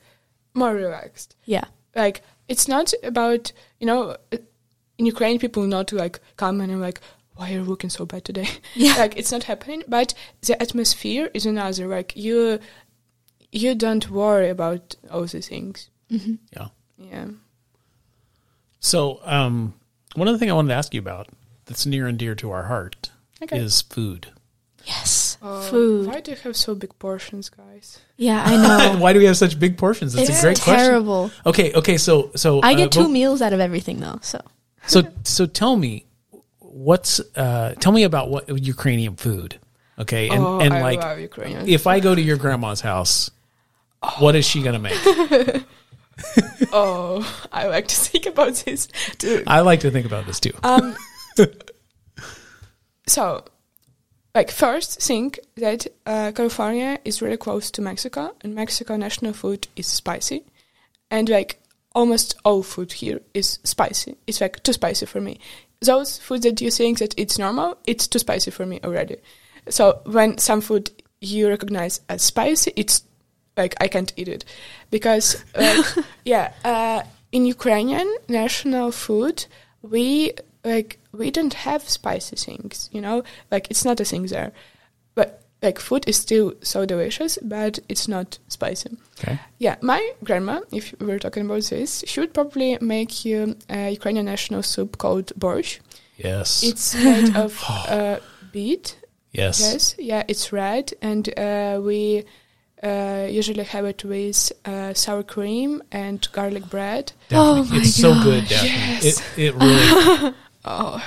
more 0.54 0.74
relaxed. 0.74 1.36
yeah, 1.46 1.66
Like 1.96 2.22
it's 2.48 2.68
not 2.68 2.94
about 3.04 3.52
you 3.80 3.88
know 3.88 4.18
in 4.98 5.06
Ukraine 5.06 5.40
people 5.40 5.64
not 5.64 5.88
to 5.90 5.96
like 5.96 6.20
come 6.38 6.60
and 6.62 6.72
I'm 6.72 6.82
like 6.82 7.00
why 7.36 7.50
are 7.50 7.54
you 7.54 7.64
looking 7.64 7.90
so 7.90 8.06
bad 8.06 8.24
today? 8.26 8.48
yeah, 8.76 8.96
like 9.04 9.18
it's 9.18 9.32
not 9.32 9.44
happening. 9.44 9.84
But 9.88 10.14
the 10.42 10.62
atmosphere 10.62 11.32
is 11.34 11.46
another. 11.46 11.88
Like 11.88 12.16
you 12.16 12.60
you 13.52 13.76
don't 13.76 14.10
worry 14.10 14.50
about 14.50 14.96
all 15.12 15.26
these 15.26 15.48
things. 15.48 15.90
hmm 16.10 16.36
Yeah. 16.56 16.68
Yeah. 16.98 17.28
So, 18.80 19.20
um, 19.24 19.74
one 20.16 20.28
other 20.28 20.38
thing 20.38 20.50
I 20.50 20.54
wanted 20.54 20.70
to 20.70 20.76
ask 20.76 20.94
you 20.94 21.00
about 21.00 21.28
that's 21.66 21.86
near 21.86 22.08
and 22.08 22.18
dear 22.18 22.36
to 22.36 22.52
our 22.52 22.64
heart 22.64 23.12
Okay. 23.44 23.58
is 23.60 23.82
food. 23.82 24.28
yes, 24.86 25.38
Oh, 25.44 25.62
food. 25.62 26.08
Why 26.08 26.20
do 26.20 26.32
you 26.32 26.38
have 26.44 26.56
so 26.56 26.76
big 26.76 26.98
portions, 27.00 27.50
guys? 27.50 28.00
Yeah, 28.18 28.44
I 28.46 28.56
know. 28.58 28.98
Why 29.04 29.14
do 29.14 29.20
we 29.20 29.26
have 29.26 29.38
such 29.38 29.60
big 29.60 29.78
portions? 29.78 30.14
That's 30.14 30.30
it's 30.30 30.40
a 30.40 30.42
great 30.42 30.60
question. 30.62 30.86
terrible. 30.86 31.32
Okay, 31.46 31.74
okay, 31.74 31.98
so 31.98 32.32
so 32.36 32.60
I 32.62 32.74
uh, 32.74 32.78
get 32.78 32.92
two 32.92 33.04
but- 33.04 33.10
meals 33.10 33.42
out 33.42 33.54
of 33.54 33.60
everything 33.60 34.00
though, 34.00 34.20
so 34.22 34.40
So 34.88 35.04
so 35.24 35.46
tell 35.48 35.76
me 35.78 36.06
what's 36.60 37.20
uh 37.36 37.74
tell 37.80 37.92
me 37.92 38.04
about 38.04 38.30
what 38.30 38.50
Ukrainian 38.64 39.16
food. 39.16 39.60
Okay, 40.00 40.30
and 40.30 40.44
oh, 40.44 40.60
and 40.60 40.74
I 40.74 40.82
like 40.82 41.00
love 41.02 41.20
Ukrainian. 41.20 41.68
if 41.68 41.86
I 41.88 42.00
go 42.00 42.14
to 42.16 42.22
your 42.22 42.38
grandma's 42.38 42.82
house, 42.82 43.30
what 44.20 44.36
is 44.36 44.46
she 44.46 44.62
gonna 44.62 44.80
make? 44.80 45.00
oh, 46.72 47.48
I 47.52 47.68
like 47.68 47.88
to 47.88 47.96
think 47.96 48.26
about 48.26 48.56
this 48.56 48.88
too. 49.18 49.44
I 49.48 49.62
like 49.62 49.82
to 49.82 49.92
think 49.92 50.06
about 50.06 50.26
this 50.26 50.40
too. 50.40 50.54
Um, 50.64 50.96
so, 53.08 53.46
like, 54.34 54.52
first, 54.52 55.02
think 55.02 55.40
that 55.56 55.88
uh, 56.06 56.32
California 56.34 57.00
is 57.06 57.22
really 57.22 57.38
close 57.38 57.72
to 57.72 57.82
Mexico, 57.82 58.36
and 58.42 58.56
Mexico 58.56 58.96
national 58.98 59.34
food 59.34 59.68
is 59.76 59.88
spicy, 59.88 60.46
and 61.10 61.30
like 61.30 61.60
almost 61.94 62.36
all 62.46 62.64
food 62.64 62.94
here 62.94 63.22
is 63.34 63.60
spicy. 63.64 64.16
It's 64.28 64.42
like 64.42 64.64
too 64.64 64.74
spicy 64.74 65.06
for 65.06 65.22
me. 65.22 65.40
Those 65.82 66.18
foods 66.18 66.44
that 66.44 66.62
you 66.62 66.72
think 66.72 67.00
that 67.00 67.14
it's 67.18 67.40
normal, 67.40 67.78
it's 67.86 68.08
too 68.08 68.20
spicy 68.20 68.52
for 68.52 68.66
me 68.66 68.80
already. 68.84 69.18
So 69.70 70.02
when 70.06 70.38
some 70.38 70.62
food 70.62 70.92
you 71.20 71.50
recognize 71.50 72.02
as 72.08 72.22
spicy, 72.22 72.74
it's 72.76 73.04
like 73.58 73.76
I 73.82 73.88
can't 73.88 74.14
eat 74.16 74.28
it 74.28 74.46
because 74.90 75.44
like, 75.56 75.86
yeah, 76.26 76.54
uh, 76.64 77.04
in 77.32 77.46
Ukrainian 77.46 78.10
national 78.28 78.92
food 78.92 79.46
we 79.82 80.34
like 80.64 81.00
we 81.12 81.32
don't 81.32 81.54
have 81.54 81.88
spicy 81.90 82.36
things, 82.36 82.90
you 82.92 83.02
know, 83.02 83.24
like 83.50 83.70
it's 83.70 83.86
not 83.86 84.00
a 84.00 84.06
thing 84.06 84.26
there. 84.28 84.52
But 85.16 85.42
like 85.62 85.80
food 85.80 86.08
is 86.08 86.18
still 86.18 86.54
so 86.62 86.86
delicious, 86.86 87.38
but 87.42 87.80
it's 87.90 88.08
not 88.08 88.40
spicy. 88.48 88.98
Okay. 89.20 89.40
Yeah, 89.60 89.76
my 89.82 90.12
grandma, 90.24 90.62
if 90.72 90.94
we 91.00 91.08
were 91.08 91.20
talking 91.20 91.46
about 91.46 91.64
this, 91.64 92.04
she 92.08 92.20
would 92.20 92.34
probably 92.34 92.78
make 92.82 93.26
you 93.26 93.56
a 93.70 93.92
Ukrainian 93.92 94.26
national 94.26 94.64
soup 94.64 94.98
called 94.98 95.28
borscht. 95.38 95.80
Yes. 96.18 96.64
It's 96.64 96.96
made 96.96 97.36
of 97.36 97.64
uh, 97.70 98.20
beet. 98.52 98.98
yes. 99.32 99.60
Yes, 99.60 99.96
yeah, 99.98 100.24
it's 100.28 100.52
red, 100.52 100.94
and 101.02 101.28
uh, 101.38 101.80
we 101.82 102.26
uh, 102.84 103.28
usually 103.30 103.64
have 103.64 103.86
it 103.86 104.04
with 104.04 104.52
uh, 104.66 104.94
sour 104.94 105.24
cream 105.24 105.82
and 105.92 106.28
garlic 106.32 106.70
bread. 106.70 107.14
Oh 107.32 107.64
my 107.66 107.78
it's 107.78 107.96
so 107.96 108.14
good, 108.24 108.48
Daphne. 108.48 108.70
Yes. 108.70 109.22
It 109.38 109.48
it 109.48 109.56
really 109.56 110.34
Oh, 110.64 111.04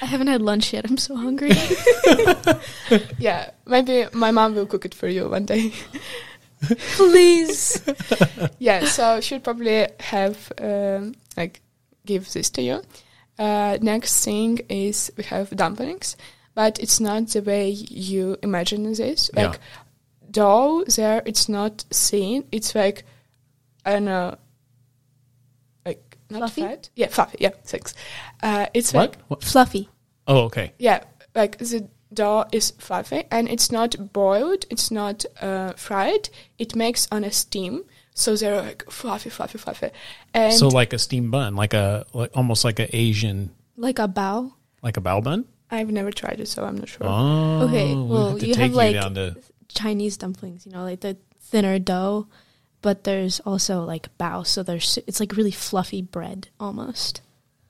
I 0.00 0.06
haven't 0.06 0.28
had 0.28 0.40
lunch 0.40 0.72
yet. 0.72 0.88
I'm 0.88 0.96
so 0.96 1.14
hungry. 1.14 1.52
yeah, 3.18 3.50
maybe 3.66 4.06
my 4.14 4.30
mom 4.30 4.54
will 4.54 4.64
cook 4.64 4.86
it 4.86 4.94
for 4.94 5.06
you 5.06 5.28
one 5.28 5.44
day. 5.44 5.72
Please. 6.96 7.82
yeah, 8.58 8.86
so 8.86 9.20
she'll 9.20 9.40
probably 9.40 9.86
have 10.00 10.50
um, 10.58 11.14
like 11.36 11.60
give 12.06 12.32
this 12.32 12.48
to 12.50 12.62
you. 12.62 12.82
Uh, 13.38 13.76
next 13.82 14.24
thing 14.24 14.60
is 14.70 15.12
we 15.18 15.24
have 15.24 15.54
dumplings, 15.54 16.16
but 16.54 16.78
it's 16.78 17.00
not 17.00 17.28
the 17.28 17.42
way 17.42 17.68
you 17.68 18.38
imagine 18.42 18.90
this. 18.94 19.30
Yeah. 19.36 19.54
Like 20.30 20.32
dough 20.32 20.84
there, 20.96 21.22
it's 21.26 21.48
not 21.48 21.84
thin. 21.90 22.44
It's 22.52 22.74
like 22.74 23.04
I 23.84 23.92
don't 23.92 24.04
know, 24.04 24.36
like 25.84 26.16
not 26.30 26.38
Fluffy? 26.40 26.62
fat. 26.62 26.90
Yeah, 26.96 27.08
fluffy. 27.08 27.38
Yeah, 27.40 27.50
thanks. 27.64 27.94
Uh, 28.42 28.66
it's 28.74 28.92
what? 28.92 29.10
like 29.10 29.18
what? 29.28 29.42
Fluffy. 29.42 29.88
Oh, 30.26 30.42
okay. 30.44 30.72
yeah, 30.78 31.02
like 31.34 31.58
the 31.58 31.88
dough 32.12 32.44
is 32.52 32.72
fluffy 32.78 33.24
and 33.30 33.48
it's 33.48 33.72
not 33.72 34.12
boiled, 34.12 34.64
it's 34.70 34.90
not 34.90 35.24
uh, 35.40 35.72
fried. 35.72 36.28
It 36.58 36.76
makes 36.76 37.08
on 37.10 37.24
a 37.24 37.30
steam, 37.32 37.84
so 38.14 38.36
they're 38.36 38.60
like 38.60 38.88
fluffy, 38.90 39.30
fluffy, 39.30 39.58
fluffy. 39.58 39.90
And 40.34 40.52
so 40.54 40.68
like 40.68 40.92
a 40.92 40.98
steam 40.98 41.30
bun, 41.30 41.56
like 41.56 41.74
a 41.74 42.06
like 42.12 42.30
almost 42.34 42.64
like 42.64 42.78
a 42.78 42.94
Asian, 42.94 43.50
Like 43.76 43.98
a 43.98 44.06
bao. 44.06 44.52
like 44.82 44.96
a 44.96 45.00
bao 45.00 45.22
bun. 45.22 45.46
I've 45.72 45.90
never 45.90 46.10
tried 46.10 46.40
it, 46.40 46.48
so 46.48 46.64
I'm 46.64 46.76
not 46.78 46.88
sure. 46.88 47.06
Oh, 47.06 47.66
Okay, 47.68 47.94
we'll 47.94 48.06
well, 48.08 48.30
have 48.30 48.40
to 48.40 48.46
you 48.46 48.54
take 48.54 48.62
have, 48.62 48.74
like- 48.74 48.94
you 48.94 49.00
down 49.00 49.14
to 49.14 49.36
Chinese 49.74 50.16
dumplings, 50.16 50.66
you 50.66 50.72
know, 50.72 50.84
like 50.84 51.00
the 51.00 51.16
thinner 51.40 51.78
dough, 51.78 52.26
but 52.82 53.04
there's 53.04 53.40
also 53.40 53.84
like 53.84 54.08
bao, 54.18 54.46
so 54.46 54.62
there's 54.62 54.98
it's 55.06 55.20
like 55.20 55.36
really 55.36 55.50
fluffy 55.50 56.02
bread 56.02 56.48
almost. 56.58 57.20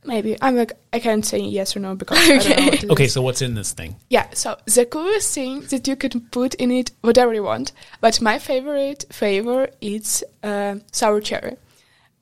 Maybe 0.04 0.36
I'm 0.40 0.56
like 0.56 0.72
I 0.92 0.98
can't 0.98 1.24
say 1.24 1.40
yes 1.40 1.76
or 1.76 1.80
no 1.80 1.94
because 1.94 2.18
I 2.18 2.38
don't 2.38 2.48
know. 2.48 2.64
What 2.88 2.90
Okay, 2.92 3.08
so 3.08 3.20
what's 3.20 3.42
in 3.42 3.54
this 3.54 3.72
thing? 3.72 3.96
Yeah, 4.08 4.28
so 4.32 4.56
the 4.64 4.86
coolest 4.86 5.34
thing 5.34 5.60
that 5.70 5.86
you 5.86 5.96
can 5.96 6.20
put 6.20 6.54
in 6.54 6.70
it 6.70 6.92
whatever 7.02 7.34
you 7.34 7.42
want, 7.42 7.72
but 8.00 8.20
my 8.20 8.38
favorite 8.38 9.04
flavor 9.10 9.68
is 9.80 10.24
uh, 10.42 10.76
sour 10.90 11.20
cherry. 11.20 11.56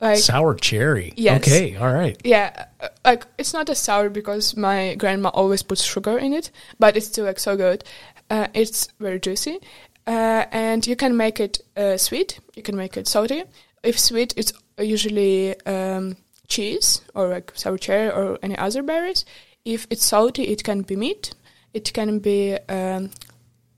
Like 0.01 0.19
Sour 0.19 0.55
cherry. 0.55 1.13
Yes. 1.17 1.43
Okay, 1.43 1.75
all 1.75 1.93
right. 1.93 2.17
Yeah, 2.25 2.67
uh, 2.81 2.89
like 3.05 3.27
it's 3.37 3.53
not 3.53 3.69
as 3.69 3.81
sour 3.81 4.09
because 4.09 4.57
my 4.57 4.95
grandma 4.95 5.31
always 5.31 5.63
puts 5.65 5.83
sugar 5.83 6.17
in 6.19 6.33
it, 6.33 6.53
but 6.79 6.97
it's 6.97 7.07
still 7.07 7.25
like 7.25 7.41
so 7.41 7.57
good. 7.57 7.83
Uh, 8.31 8.47
it's 8.55 8.89
very 9.01 9.19
juicy, 9.19 9.59
uh, 10.07 10.45
and 10.53 10.87
you 10.87 10.97
can 10.97 11.17
make 11.17 11.41
it 11.41 11.61
uh, 11.77 11.97
sweet. 11.97 12.41
You 12.57 12.63
can 12.63 12.77
make 12.77 12.97
it 12.97 13.09
salty. 13.09 13.45
If 13.83 13.99
sweet, 13.99 14.35
it's 14.37 14.53
usually 14.79 15.59
um, 15.67 16.17
cheese 16.47 17.01
or 17.15 17.29
like 17.29 17.53
sour 17.55 17.79
cherry 17.79 18.11
or 18.11 18.39
any 18.43 18.57
other 18.59 18.83
berries. 18.83 19.25
If 19.65 19.87
it's 19.91 20.05
salty, 20.05 20.45
it 20.45 20.63
can 20.65 20.83
be 20.83 20.97
meat. 20.97 21.35
It 21.73 21.93
can 21.93 22.19
be 22.19 22.57
um, 22.69 23.11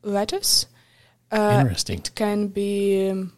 lettuce. 0.03 0.67
Uh, 1.31 1.59
Interesting. 1.61 1.99
It 1.99 2.11
can 2.15 2.49
be 2.49 3.11
um, 3.11 3.33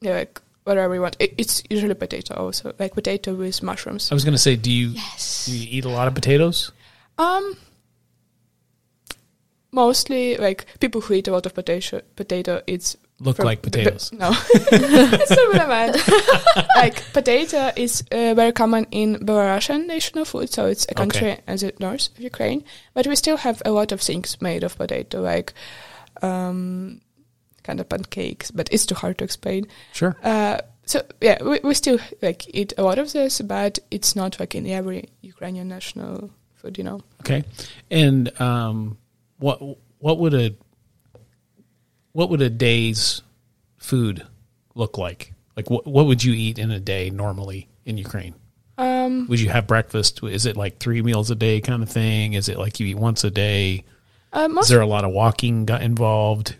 yeah, 0.00 0.14
like 0.14 0.40
whatever 0.64 0.94
you 0.94 1.00
want. 1.00 1.16
It, 1.20 1.34
it's 1.38 1.62
usually 1.70 1.94
potato 1.94 2.34
also, 2.34 2.74
like 2.78 2.94
potato 2.94 3.34
with 3.34 3.62
mushrooms. 3.62 4.10
I 4.10 4.14
was 4.14 4.24
going 4.24 4.34
to 4.34 4.38
say, 4.38 4.56
do 4.56 4.70
you 4.70 4.88
Yes. 4.88 5.46
do 5.46 5.56
you 5.56 5.66
eat 5.70 5.84
a 5.84 5.88
lot 5.88 6.08
of 6.08 6.14
potatoes? 6.14 6.72
Um, 7.18 7.56
mostly 9.72 10.36
like 10.36 10.66
people 10.80 11.00
who 11.00 11.14
eat 11.14 11.28
a 11.28 11.32
lot 11.32 11.46
of 11.46 11.54
potato. 11.54 12.00
Potato, 12.16 12.62
it's 12.66 12.96
Look 13.22 13.36
from 13.36 13.44
like 13.44 13.60
potatoes. 13.60 14.10
no, 14.12 14.30
that's 14.70 15.30
not 15.30 15.48
what 15.52 15.60
I 15.60 15.66
meant. 15.66 16.66
like 16.76 17.12
potato 17.12 17.70
is 17.76 18.02
uh, 18.10 18.32
very 18.34 18.52
common 18.52 18.86
in 18.90 19.16
Belarusian 19.16 19.86
national 19.86 20.24
food, 20.24 20.50
so 20.50 20.66
it's 20.66 20.86
a 20.88 20.94
country 20.94 21.32
Okay. 21.32 21.40
as 21.46 21.60
the 21.60 21.72
north 21.78 22.08
of 22.16 22.20
Ukraine. 22.20 22.64
But 22.94 23.06
we 23.06 23.14
still 23.16 23.36
have 23.36 23.60
a 23.66 23.70
lot 23.72 23.92
of 23.92 24.00
things 24.00 24.40
made 24.40 24.64
of 24.64 24.76
potato, 24.78 25.20
like 25.20 25.52
um, 26.22 27.00
kind 27.62 27.80
of 27.80 27.88
pancakes. 27.88 28.50
But 28.50 28.68
it's 28.72 28.86
too 28.86 28.94
hard 28.94 29.18
to 29.18 29.24
explain. 29.24 29.66
Sure. 29.92 30.16
Uh, 30.22 30.58
so 30.86 31.02
yeah, 31.20 31.42
we, 31.42 31.60
we 31.62 31.74
still 31.74 31.98
like 32.22 32.46
eat 32.54 32.72
a 32.78 32.82
lot 32.82 32.98
of 32.98 33.12
this, 33.12 33.40
but 33.42 33.78
it's 33.90 34.16
not 34.16 34.40
like 34.40 34.54
in 34.54 34.66
every 34.66 35.10
Ukrainian 35.20 35.68
national 35.68 36.30
food, 36.56 36.78
you 36.78 36.84
know. 36.84 37.02
Okay. 37.20 37.44
And 37.90 38.32
um, 38.40 38.96
what 39.40 39.60
what 39.98 40.18
would 40.18 40.34
a 40.34 40.54
what 42.12 42.30
would 42.30 42.40
a 42.42 42.50
day's 42.50 43.22
food 43.78 44.26
look 44.74 44.96
like? 44.98 45.32
Like 45.56 45.68
what 45.70 45.86
what 45.86 46.06
would 46.06 46.22
you 46.22 46.32
eat 46.32 46.58
in 46.58 46.70
a 46.70 46.80
day 46.80 47.10
normally 47.10 47.68
in 47.84 47.98
Ukraine? 47.98 48.34
Um, 48.78 49.26
Would 49.28 49.40
you 49.40 49.50
have 49.50 49.66
breakfast? 49.66 50.22
Is 50.22 50.46
it 50.46 50.56
like 50.56 50.78
three 50.78 51.02
meals 51.02 51.30
a 51.30 51.34
day 51.34 51.60
kind 51.60 51.82
of 51.82 51.90
thing? 51.90 52.32
Is 52.32 52.48
it 52.48 52.56
like 52.58 52.80
you 52.80 52.86
eat 52.86 52.94
once 52.94 53.24
a 53.24 53.30
day? 53.30 53.84
uh, 54.32 54.48
Is 54.58 54.68
there 54.68 54.80
a 54.80 54.86
lot 54.86 55.04
of 55.04 55.10
walking 55.10 55.66
got 55.66 55.82
involved? 55.82 56.56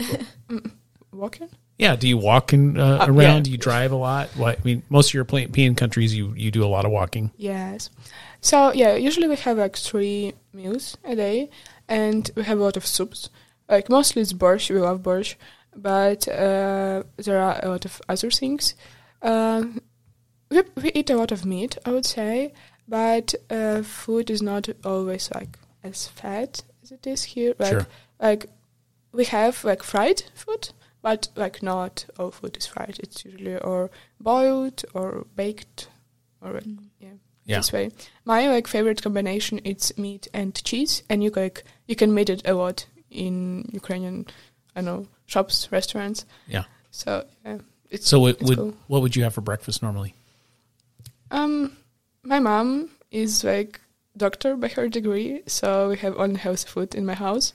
walking. 1.12 1.48
Yeah. 1.78 1.96
Do 1.96 2.08
you 2.08 2.18
walk 2.18 2.52
in, 2.52 2.76
uh, 2.78 2.98
Uh, 3.02 3.06
around? 3.08 3.18
yeah. 3.18 3.40
Do 3.40 3.50
you 3.52 3.58
drive 3.58 3.92
a 3.92 3.96
lot? 3.96 4.30
I 4.38 4.56
mean, 4.64 4.82
most 4.88 5.10
of 5.10 5.14
your 5.14 5.26
European 5.30 5.74
countries, 5.76 6.14
you 6.14 6.34
you 6.36 6.50
do 6.50 6.64
a 6.64 6.66
lot 6.66 6.84
of 6.84 6.90
walking. 6.90 7.30
Yes. 7.36 7.88
So 8.40 8.72
yeah, 8.72 8.96
usually 8.96 9.28
we 9.28 9.36
have 9.36 9.56
like 9.58 9.76
three 9.76 10.32
meals 10.52 10.96
a 11.04 11.14
day, 11.14 11.50
and 11.90 12.30
we 12.34 12.44
have 12.44 12.58
a 12.58 12.62
lot 12.62 12.76
of 12.78 12.86
soups. 12.86 13.28
Like 13.68 13.88
mostly 13.90 14.22
it's 14.22 14.32
borscht. 14.32 14.70
We 14.70 14.80
love 14.80 15.02
borscht, 15.02 15.34
but 15.76 16.26
uh, 16.28 17.02
there 17.16 17.38
are 17.40 17.60
a 17.62 17.68
lot 17.68 17.84
of 17.84 18.00
other 18.08 18.30
things. 18.30 18.74
Um, 19.22 19.82
we 20.50 20.62
we 20.82 20.90
eat 20.94 21.10
a 21.10 21.16
lot 21.16 21.32
of 21.32 21.44
meat, 21.44 21.76
I 21.84 21.90
would 21.92 22.06
say, 22.06 22.52
but 22.88 23.34
uh, 23.50 23.82
food 23.82 24.30
is 24.30 24.40
not 24.42 24.68
always 24.84 25.30
like 25.34 25.58
as 25.84 26.06
fat 26.08 26.62
as 26.82 26.90
it 26.92 27.06
is 27.06 27.22
here. 27.24 27.54
Like 27.58 27.70
Sure. 27.70 27.86
like 28.20 28.46
we 29.12 29.24
have 29.26 29.62
like 29.64 29.82
fried 29.82 30.22
food, 30.34 30.70
but 31.02 31.28
like 31.36 31.62
not 31.62 32.06
all 32.18 32.30
food 32.30 32.56
is 32.56 32.66
fried. 32.66 32.98
It's 33.02 33.24
usually 33.24 33.58
or 33.58 33.90
boiled 34.18 34.84
or 34.94 35.26
baked 35.36 35.88
or 36.42 36.52
like, 36.54 36.64
yeah, 36.98 37.16
Yeah. 37.44 37.58
this 37.58 37.72
way. 37.72 37.90
My 38.24 38.48
like 38.48 38.66
favorite 38.66 39.02
combination 39.02 39.60
it's 39.64 39.96
meat 39.98 40.26
and 40.34 40.54
cheese, 40.64 41.02
and 41.08 41.22
you 41.22 41.30
like 41.30 41.62
you 41.90 41.96
can 41.96 42.14
meet 42.14 42.30
it 42.30 42.40
a 42.46 42.54
lot 42.54 42.86
in 43.10 43.68
Ukrainian, 43.80 44.16
I 44.76 44.80
know 44.86 44.98
shops, 45.26 45.56
restaurants. 45.72 46.24
Yeah. 46.46 46.64
So 46.92 47.24
yeah, 47.44 47.58
it's 47.90 48.08
So 48.08 48.26
it 48.26 48.36
it's 48.40 48.48
would 48.48 48.58
cool. 48.58 48.74
what 48.86 49.00
would 49.02 49.14
you 49.16 49.22
have 49.24 49.34
for 49.34 49.40
breakfast 49.50 49.82
normally? 49.82 50.14
Um, 51.30 51.76
my 52.22 52.38
mom 52.38 52.90
is 53.10 53.44
like 53.44 53.80
doctor 54.16 54.56
by 54.56 54.68
her 54.68 54.88
degree, 54.88 55.42
so 55.46 55.90
we 55.90 55.96
have 56.04 56.14
only 56.16 56.38
healthy 56.46 56.68
food 56.68 56.94
in 56.94 57.04
my 57.06 57.14
house. 57.14 57.52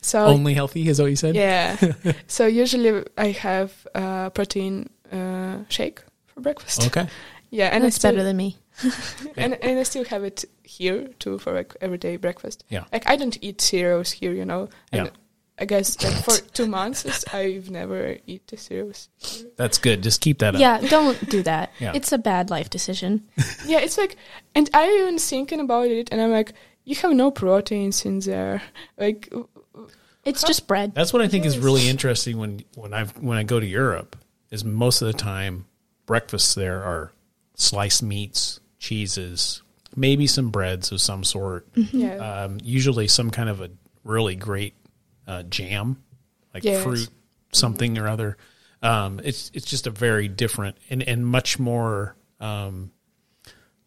So 0.00 0.18
Only 0.26 0.54
healthy 0.54 0.88
is 0.88 1.00
what 1.00 1.10
you 1.10 1.16
said. 1.16 1.34
Yeah, 1.34 1.76
so 2.26 2.46
usually 2.46 3.04
I 3.16 3.28
have 3.48 3.70
uh, 3.94 4.30
protein 4.30 4.90
uh, 5.12 5.56
shake 5.68 6.00
for 6.26 6.40
breakfast. 6.40 6.86
Okay. 6.86 7.06
Yeah, 7.50 7.68
and 7.74 7.84
That's 7.84 7.96
I 7.96 7.98
still, 7.98 8.12
better 8.12 8.24
than 8.24 8.36
me. 8.36 8.56
and 9.36 9.54
and 9.54 9.78
I 9.78 9.82
still 9.84 10.04
have 10.06 10.24
it 10.24 10.44
here 10.62 11.08
too 11.18 11.38
for 11.38 11.52
like 11.52 11.74
everyday 11.80 12.16
breakfast. 12.16 12.64
Yeah. 12.68 12.84
Like 12.92 13.08
I 13.08 13.16
don't 13.16 13.36
eat 13.42 13.60
cereals 13.60 14.10
here, 14.12 14.32
you 14.32 14.44
know. 14.44 14.68
And 14.92 15.06
Yeah. 15.06 15.10
I 15.56 15.66
guess 15.66 16.02
like 16.02 16.14
for 16.24 16.36
two 16.52 16.66
months 16.66 17.24
I've 17.32 17.70
never 17.70 18.16
eat 18.26 18.48
the 18.48 18.56
cereals. 18.56 19.08
That's 19.56 19.78
good. 19.78 20.02
Just 20.02 20.20
keep 20.20 20.38
that 20.40 20.54
up. 20.56 20.60
Yeah, 20.60 20.78
don't 20.80 21.28
do 21.30 21.42
that. 21.44 21.70
Yeah. 21.78 21.92
It's 21.94 22.10
a 22.12 22.18
bad 22.18 22.50
life 22.50 22.70
decision. 22.70 23.22
yeah, 23.64 23.78
it's 23.78 23.96
like, 23.96 24.16
and 24.54 24.68
I 24.74 24.88
even 24.90 25.18
thinking 25.18 25.60
about 25.60 25.86
it, 25.86 26.08
and 26.10 26.20
I'm 26.20 26.32
like, 26.32 26.52
you 26.84 26.96
have 26.96 27.12
no 27.12 27.30
proteins 27.30 28.04
in 28.04 28.18
there. 28.20 28.62
Like, 28.98 29.32
It's 30.24 30.42
just 30.42 30.66
bread. 30.66 30.94
That's 30.94 31.12
what 31.12 31.22
I 31.22 31.28
think 31.28 31.44
is 31.46 31.58
really 31.58 31.88
interesting 31.88 32.38
when 32.38 32.64
when 32.74 32.92
I 32.92 33.04
when 33.20 33.38
I 33.38 33.44
go 33.44 33.60
to 33.60 33.66
Europe 33.66 34.16
is 34.50 34.64
most 34.64 35.02
of 35.02 35.06
the 35.06 35.12
time 35.18 35.66
breakfasts 36.06 36.54
there 36.54 36.82
are 36.82 37.12
sliced 37.54 38.02
meats, 38.02 38.60
cheeses, 38.88 39.62
maybe 39.96 40.26
some 40.26 40.50
breads 40.50 40.92
of 40.92 41.00
some 41.00 41.24
sort. 41.24 41.66
yeah, 41.74 42.16
Um, 42.44 42.58
usually 42.62 43.08
some 43.08 43.30
kind 43.30 43.48
of 43.48 43.60
a 43.60 43.70
really 44.04 44.36
great 44.36 44.74
uh, 45.26 45.42
jam, 45.44 46.02
like 46.52 46.64
Yes. 46.64 46.82
fruit 46.82 47.08
something 47.52 47.96
or 47.98 48.08
other. 48.08 48.36
Um, 48.82 49.20
it's 49.24 49.50
it's 49.54 49.64
just 49.66 49.86
a 49.86 49.90
very 49.90 50.28
different 50.28 50.76
and 50.90 51.02
and 51.02 51.26
much 51.26 51.58
more 51.58 52.14
um, 52.40 52.90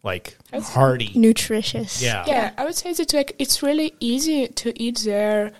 like 0.02 0.36
hearty. 0.52 1.12
Nutritious. 1.14 2.02
Yeah. 2.02 2.24
yeah. 2.26 2.52
I 2.58 2.64
would 2.64 2.74
say 2.74 2.92
that 2.92 3.12
like 3.14 3.36
it's 3.38 3.62
really 3.62 3.94
easy 4.00 4.48
to 4.48 4.72
eat 4.82 4.98
there, 5.04 5.52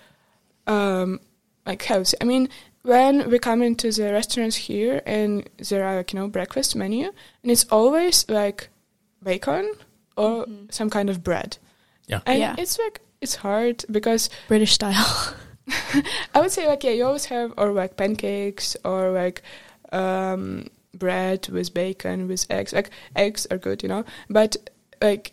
um, 0.66 1.20
like 1.66 1.83
healthy. 1.85 2.16
I 2.20 2.24
mean, 2.24 2.48
when 2.83 3.31
we 3.31 3.38
come 3.38 3.62
into 3.62 3.92
the 3.92 4.12
restaurants 4.12 4.57
here 4.57 5.03
and 5.07 5.48
there 5.68 5.85
are 5.85 5.96
like 5.98 6.12
you 6.12 6.18
know 6.18 6.27
breakfast 6.29 6.74
menu 6.74 7.12
and 7.42 7.51
it's 7.53 7.66
always 7.70 8.29
like 8.29 8.70
bacon 9.23 9.73
or 10.17 10.47
Mhm. 10.47 10.73
some 10.73 10.91
kind 10.91 11.11
of 11.11 11.23
bread. 11.23 11.59
Yeah. 12.07 12.21
and 12.27 12.39
Yeah. 12.41 12.55
it's 12.59 12.79
like 12.79 13.01
it's 13.21 13.37
hard 13.37 13.85
because 13.91 14.31
British 14.49 14.73
style. 14.73 15.35
I 16.35 16.41
would 16.41 16.51
say 16.51 16.67
like 16.67 16.83
yeah, 16.85 16.93
you 16.93 17.05
always 17.05 17.27
have 17.27 17.53
or 17.59 17.73
like 17.73 17.97
pancakes 17.97 18.77
or 18.85 19.11
like 19.11 19.43
um, 19.93 20.69
bread 20.95 21.49
with 21.49 21.75
bacon 21.75 22.29
with 22.29 22.47
eggs. 22.51 22.73
Like 22.73 22.91
eggs 23.15 23.47
are 23.51 23.59
good, 23.59 23.83
you 23.83 23.89
know, 23.89 24.05
but 24.31 24.57
like 25.03 25.33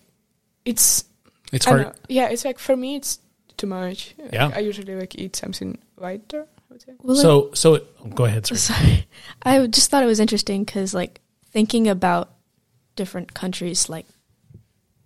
it's 0.66 1.06
It's 1.54 1.66
I 1.68 1.70
hard. 1.70 1.82
know. 1.84 1.94
Yeah, 2.10 2.28
it's 2.30 2.44
like 2.44 2.60
for 2.60 2.76
me 2.76 2.96
it's 2.98 3.20
too 3.58 3.68
much. 3.68 4.14
Like, 4.18 4.34
Yeah. 4.34 4.52
I 4.54 4.60
usually 4.60 4.96
like 4.96 5.16
eat 5.16 5.36
something 5.36 5.78
lighter. 5.98 6.48
I 6.70 6.74
would 6.74 6.82
say. 6.82 6.94
Well, 7.02 7.16
So 7.16 7.52
so 7.54 7.76
it, 7.76 7.88
oh, 8.04 8.10
go 8.10 8.26
ahead, 8.26 8.46
sir. 8.48 8.56
Sorry. 8.74 9.08
I 9.44 9.66
just 9.68 9.90
thought 9.90 10.04
it 10.04 10.08
was 10.08 10.20
interesting 10.20 10.66
because, 10.66 10.94
like, 10.94 11.22
thinking 11.52 11.88
about 11.88 12.35
different 12.96 13.34
countries, 13.34 13.90
like 13.90 14.06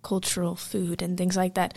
cultural 0.01 0.55
food 0.55 1.01
and 1.01 1.17
things 1.17 1.35
like 1.35 1.55
that, 1.55 1.73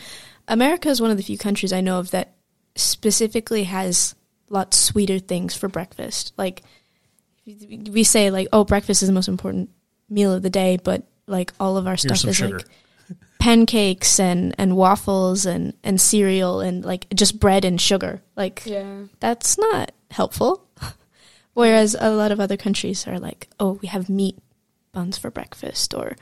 America 0.48 0.88
is 0.88 1.00
one 1.00 1.10
of 1.10 1.16
the 1.16 1.22
few 1.22 1.38
countries 1.38 1.72
I 1.72 1.80
know 1.80 1.98
of 1.98 2.10
that 2.12 2.34
specifically 2.76 3.64
has 3.64 4.14
lots 4.48 4.76
sweeter 4.76 5.18
things 5.18 5.54
for 5.54 5.68
breakfast. 5.68 6.32
Like, 6.36 6.62
we 7.46 8.04
say, 8.04 8.30
like, 8.30 8.48
oh, 8.52 8.64
breakfast 8.64 9.02
is 9.02 9.08
the 9.08 9.14
most 9.14 9.28
important 9.28 9.70
meal 10.08 10.32
of 10.32 10.42
the 10.42 10.50
day, 10.50 10.78
but, 10.82 11.02
like, 11.26 11.52
all 11.58 11.76
of 11.76 11.86
our 11.86 11.92
Here's 11.92 12.02
stuff 12.20 12.24
is, 12.30 12.36
sugar. 12.36 12.58
like, 12.58 12.66
pancakes 13.40 14.20
and, 14.20 14.54
and 14.58 14.76
waffles 14.76 15.44
and, 15.46 15.74
and 15.82 16.00
cereal 16.00 16.60
and, 16.60 16.84
like, 16.84 17.08
just 17.14 17.40
bread 17.40 17.64
and 17.64 17.80
sugar. 17.80 18.22
Like, 18.36 18.62
Yeah. 18.64 19.04
that's 19.20 19.58
not 19.58 19.92
helpful. 20.10 20.66
Whereas 21.54 21.96
a 21.98 22.10
lot 22.10 22.30
of 22.32 22.38
other 22.40 22.56
countries 22.56 23.06
are 23.08 23.18
like, 23.18 23.48
oh, 23.58 23.72
we 23.82 23.88
have 23.88 24.08
meat 24.08 24.38
buns 24.92 25.18
for 25.18 25.30
breakfast 25.30 25.94
or 25.94 26.16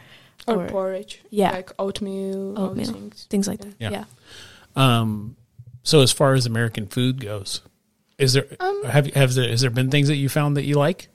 Or, 0.48 0.64
Or- 0.64 0.68
porridge. 0.68 1.20
yeah. 1.28 1.50
Like 1.52 1.70
oatmeal, 1.78 2.59
Oatmeal. 2.59 2.92
things. 2.92 3.26
things 3.28 3.46
like 3.46 3.61
that. 3.61 3.74
Yeah. 3.78 3.90
Yeah. 3.90 4.04
Um, 4.74 5.37
so 5.83 6.00
as 6.00 6.12
far 6.12 6.33
as 6.35 6.46
American 6.46 6.87
food 6.87 7.20
goes, 7.20 7.61
is 8.16 8.33
there 8.33 8.46
Um, 8.59 8.85
have 8.85 9.06
you 9.06 9.12
have 9.14 9.35
there 9.35 9.48
has 9.50 9.61
there 9.61 9.70
been 9.70 9.90
things 9.90 10.09
that 10.09 10.16
you 10.16 10.28
found 10.30 10.56
that 10.56 10.64
you 10.64 10.76
like? 10.76 11.09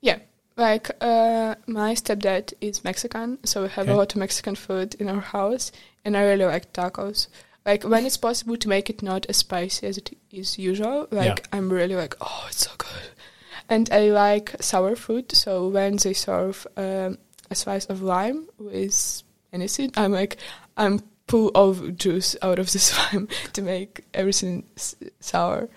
Yeah. 0.00 0.18
Like 0.56 0.90
uh, 1.00 1.54
my 1.66 1.94
stepdad 1.94 2.52
is 2.60 2.82
Mexican, 2.82 3.38
so 3.44 3.62
we 3.62 3.68
have 3.68 3.86
Okay. 3.86 3.92
a 3.94 3.96
lot 3.96 4.12
of 4.12 4.18
Mexican 4.18 4.56
food 4.56 4.94
in 4.96 5.08
our 5.08 5.20
house, 5.20 5.70
and 6.04 6.16
I 6.16 6.22
really 6.22 6.44
like 6.44 6.72
tacos. 6.72 7.28
Like 7.64 7.84
when 7.84 8.04
it's 8.04 8.16
possible 8.16 8.56
to 8.56 8.68
make 8.68 8.90
it 8.90 9.00
not 9.02 9.26
as 9.28 9.36
spicy 9.36 9.86
as 9.86 9.96
it 9.98 10.16
is 10.32 10.58
usual, 10.58 11.06
like 11.12 11.46
I'm 11.52 11.70
really 11.72 11.94
like, 11.94 12.16
oh, 12.20 12.46
it's 12.48 12.64
so 12.66 12.72
good. 12.78 13.10
And 13.70 13.88
I 13.92 14.10
like 14.10 14.56
sour 14.60 14.96
food, 14.96 15.30
so 15.32 15.68
when 15.68 15.96
they 15.96 16.12
serve 16.12 16.66
um, 16.76 17.18
a 17.50 17.54
slice 17.54 17.86
of 17.86 18.02
lime 18.02 18.48
with 18.58 19.22
anything, 19.52 19.92
I'm 19.96 20.12
like, 20.12 20.36
I'm 20.76 21.00
full 21.28 21.52
of 21.54 21.96
juice 21.96 22.36
out 22.42 22.58
of 22.58 22.72
this 22.72 22.92
lime 23.12 23.28
to 23.52 23.62
make 23.62 24.04
everything 24.12 24.64
s- 24.76 24.96
sour. 25.20 25.68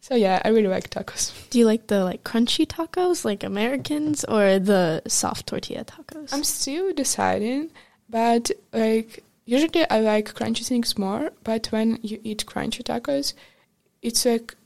So 0.00 0.14
yeah, 0.14 0.40
I 0.44 0.48
really 0.48 0.68
like 0.68 0.90
tacos. 0.90 1.32
Do 1.50 1.58
you 1.58 1.66
like 1.66 1.88
the 1.88 2.04
like 2.04 2.22
crunchy 2.24 2.66
tacos 2.66 3.24
like 3.24 3.42
Americans 3.44 4.24
or 4.24 4.58
the 4.58 5.02
soft 5.06 5.48
tortilla 5.48 5.84
tacos? 5.84 6.32
I'm 6.32 6.44
still 6.44 6.92
deciding, 6.92 7.70
but 8.08 8.50
like 8.72 9.24
usually 9.44 9.88
I 9.90 10.00
like 10.00 10.34
crunchy 10.34 10.66
things 10.66 10.96
more. 10.98 11.30
But 11.44 11.66
when 11.72 11.98
you 12.02 12.20
eat 12.24 12.44
crunchy 12.46 12.82
tacos, 12.82 13.34
it's 14.00 14.24
like 14.24 14.56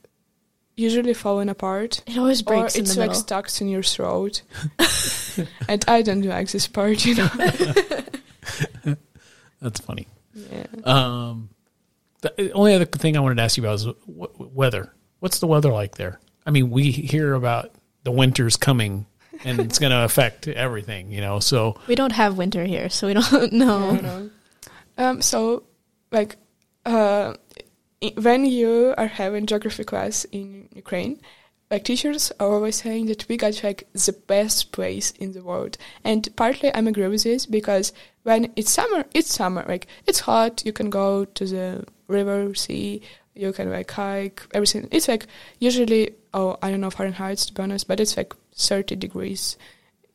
usually 0.77 1.13
falling 1.13 1.49
apart, 1.49 2.01
it 2.07 2.17
always 2.17 2.41
or 2.41 2.45
breaks 2.45 2.75
in 2.75 2.83
it's 2.83 2.93
the 2.93 3.01
like 3.01 3.09
middle. 3.09 3.21
stuck 3.21 3.61
in 3.61 3.67
your 3.67 3.83
throat. 3.83 4.43
and 5.67 5.83
I 5.87 6.01
don't 6.03 6.21
like 6.23 6.49
this 6.51 6.67
part, 6.67 7.05
you 7.05 7.15
know. 7.15 7.27
That's 9.61 9.79
funny. 9.79 10.07
yeah. 10.33 10.65
Um, 10.83 11.49
the 12.21 12.51
only 12.53 12.73
other 12.73 12.85
thing 12.85 13.17
I 13.17 13.19
wanted 13.19 13.35
to 13.35 13.41
ask 13.43 13.57
you 13.57 13.63
about 13.63 13.75
is 13.75 13.85
w- 13.85 14.51
weather. 14.53 14.93
What's 15.19 15.39
the 15.39 15.47
weather 15.47 15.71
like 15.71 15.95
there? 15.95 16.19
I 16.45 16.51
mean, 16.51 16.69
we 16.69 16.91
hear 16.91 17.33
about 17.33 17.71
the 18.03 18.11
winter's 18.11 18.55
coming 18.55 19.05
and 19.43 19.59
it's 19.59 19.79
going 19.79 19.91
to 19.97 20.03
affect 20.03 20.47
everything, 20.47 21.11
you 21.11 21.21
know. 21.21 21.39
So 21.39 21.79
we 21.87 21.95
don't 21.95 22.11
have 22.13 22.37
winter 22.37 22.63
here, 22.65 22.89
so 22.89 23.07
we 23.07 23.13
don't 23.15 23.51
know. 23.53 23.89
I 23.89 23.99
know. 24.01 24.29
Um, 24.99 25.21
so, 25.21 25.63
like, 26.11 26.37
uh, 26.85 27.33
i- 27.35 27.46
when 28.15 28.45
you 28.45 28.93
are 28.97 29.07
having 29.07 29.45
geography 29.45 29.83
class 29.83 30.25
in 30.25 30.69
Ukraine, 30.73 31.19
like 31.69 31.83
teachers 31.83 32.31
are 32.39 32.47
always 32.47 32.77
saying 32.77 33.07
that 33.07 33.27
we 33.27 33.37
got 33.37 33.63
like 33.63 33.87
the 33.93 34.13
best 34.27 34.71
place 34.71 35.11
in 35.11 35.33
the 35.33 35.43
world, 35.43 35.77
and 36.03 36.27
partly 36.35 36.73
I'm 36.73 36.87
agree 36.87 37.07
with 37.07 37.23
this 37.23 37.45
because 37.45 37.91
when 38.23 38.53
it's 38.55 38.71
summer, 38.71 39.05
it's 39.13 39.33
summer. 39.33 39.65
Like 39.67 39.87
it's 40.05 40.21
hot, 40.21 40.65
you 40.65 40.73
can 40.73 40.89
go 40.89 41.25
to 41.25 41.45
the 41.45 41.85
river, 42.07 42.53
sea, 42.55 43.01
you 43.35 43.51
can 43.51 43.69
like 43.71 43.91
hike, 43.91 44.41
everything. 44.53 44.87
It's 44.91 45.07
like 45.07 45.27
usually, 45.59 46.11
oh, 46.33 46.57
I 46.61 46.69
don't 46.69 46.81
know 46.81 46.89
Fahrenheit 46.89 47.39
to 47.39 47.53
be 47.53 47.63
honest, 47.63 47.87
but 47.87 47.99
it's 47.99 48.15
like 48.15 48.33
30 48.55 48.95
degrees 48.95 49.57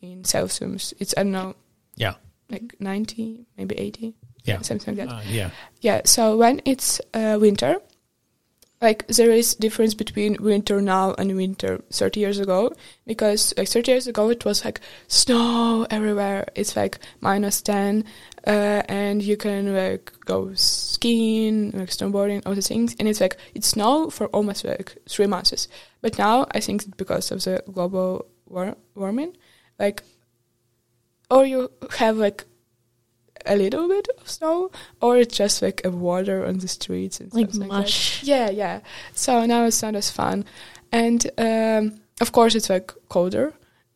in 0.01 0.25
Celsius. 0.25 0.95
It's 0.99 1.15
I 1.17 1.25
don't 1.25 1.33
know, 1.33 1.55
yeah, 1.97 2.15
like 2.49 2.77
90, 2.81 3.47
maybe 3.59 3.77
80 3.77 4.15
yeah, 4.45 4.61
something 4.63 4.97
like 4.97 5.09
that. 5.09 5.15
uh, 5.15 5.21
yeah, 5.29 5.51
Yeah, 5.81 6.03
so 6.05 6.37
when 6.37 6.61
it's 6.65 7.01
uh, 7.15 7.39
winter, 7.41 7.77
like 8.83 9.07
there 9.07 9.31
is 9.31 9.55
difference 9.55 9.95
between 9.95 10.37
winter 10.41 10.81
now 10.83 11.15
and 11.15 11.37
winter 11.37 11.81
30 11.93 12.19
years 12.19 12.41
ago 12.41 12.73
because 13.07 13.55
like 13.57 13.69
30 13.69 13.93
years 13.93 14.07
ago 14.09 14.29
it 14.29 14.45
was 14.45 14.65
like 14.65 14.81
snow 15.07 15.87
everywhere. 15.89 16.49
It's 16.57 16.75
like 16.75 16.99
minus 17.21 17.63
10 17.63 18.05
uh, 18.45 18.83
and 18.89 19.23
you 19.23 19.37
can 19.37 19.73
like 19.73 20.13
go 20.25 20.53
skiing, 20.55 21.71
like 21.71 21.91
snowboarding, 21.91 22.43
all 22.45 22.57
the 22.57 22.61
things. 22.63 22.97
And 22.99 23.07
it's 23.07 23.21
like 23.21 23.37
it's 23.55 23.69
snow 23.69 24.11
for 24.11 24.27
almost 24.29 24.65
like 24.65 24.99
three 25.09 25.29
months. 25.29 25.69
But 26.01 26.19
now 26.19 26.49
I 26.51 26.59
think 26.59 26.97
because 26.97 27.31
of 27.31 27.45
the 27.45 27.63
global 27.73 28.27
war- 28.47 28.77
warming, 28.97 29.37
like 29.79 30.03
or 31.31 31.47
you 31.47 31.71
have 31.99 32.17
like 32.17 32.45
a 33.47 33.57
little 33.57 33.89
bit 33.89 34.09
of 34.19 34.29
snow, 34.29 34.71
or 35.01 35.17
it's 35.19 35.37
just 35.37 35.63
like 35.63 35.81
a 35.85 35.91
water 35.91 36.47
on 36.47 36.59
the 36.59 36.69
streets 36.69 37.21
and 37.21 37.33
Like 37.35 37.49
stuff 37.51 37.61
like 37.61 37.69
mush. 37.71 38.21
that. 38.21 38.27
Yeah, 38.27 38.51
yeah. 38.51 38.81
So 39.15 39.47
now 39.47 39.65
it's 39.65 39.83
not 39.83 39.95
as 39.95 40.11
fun, 40.11 40.45
and 40.91 41.27
um, 41.39 42.01
of 42.21 42.33
course 42.33 42.55
it's 42.55 42.71
like 42.71 42.93
colder, 43.09 43.53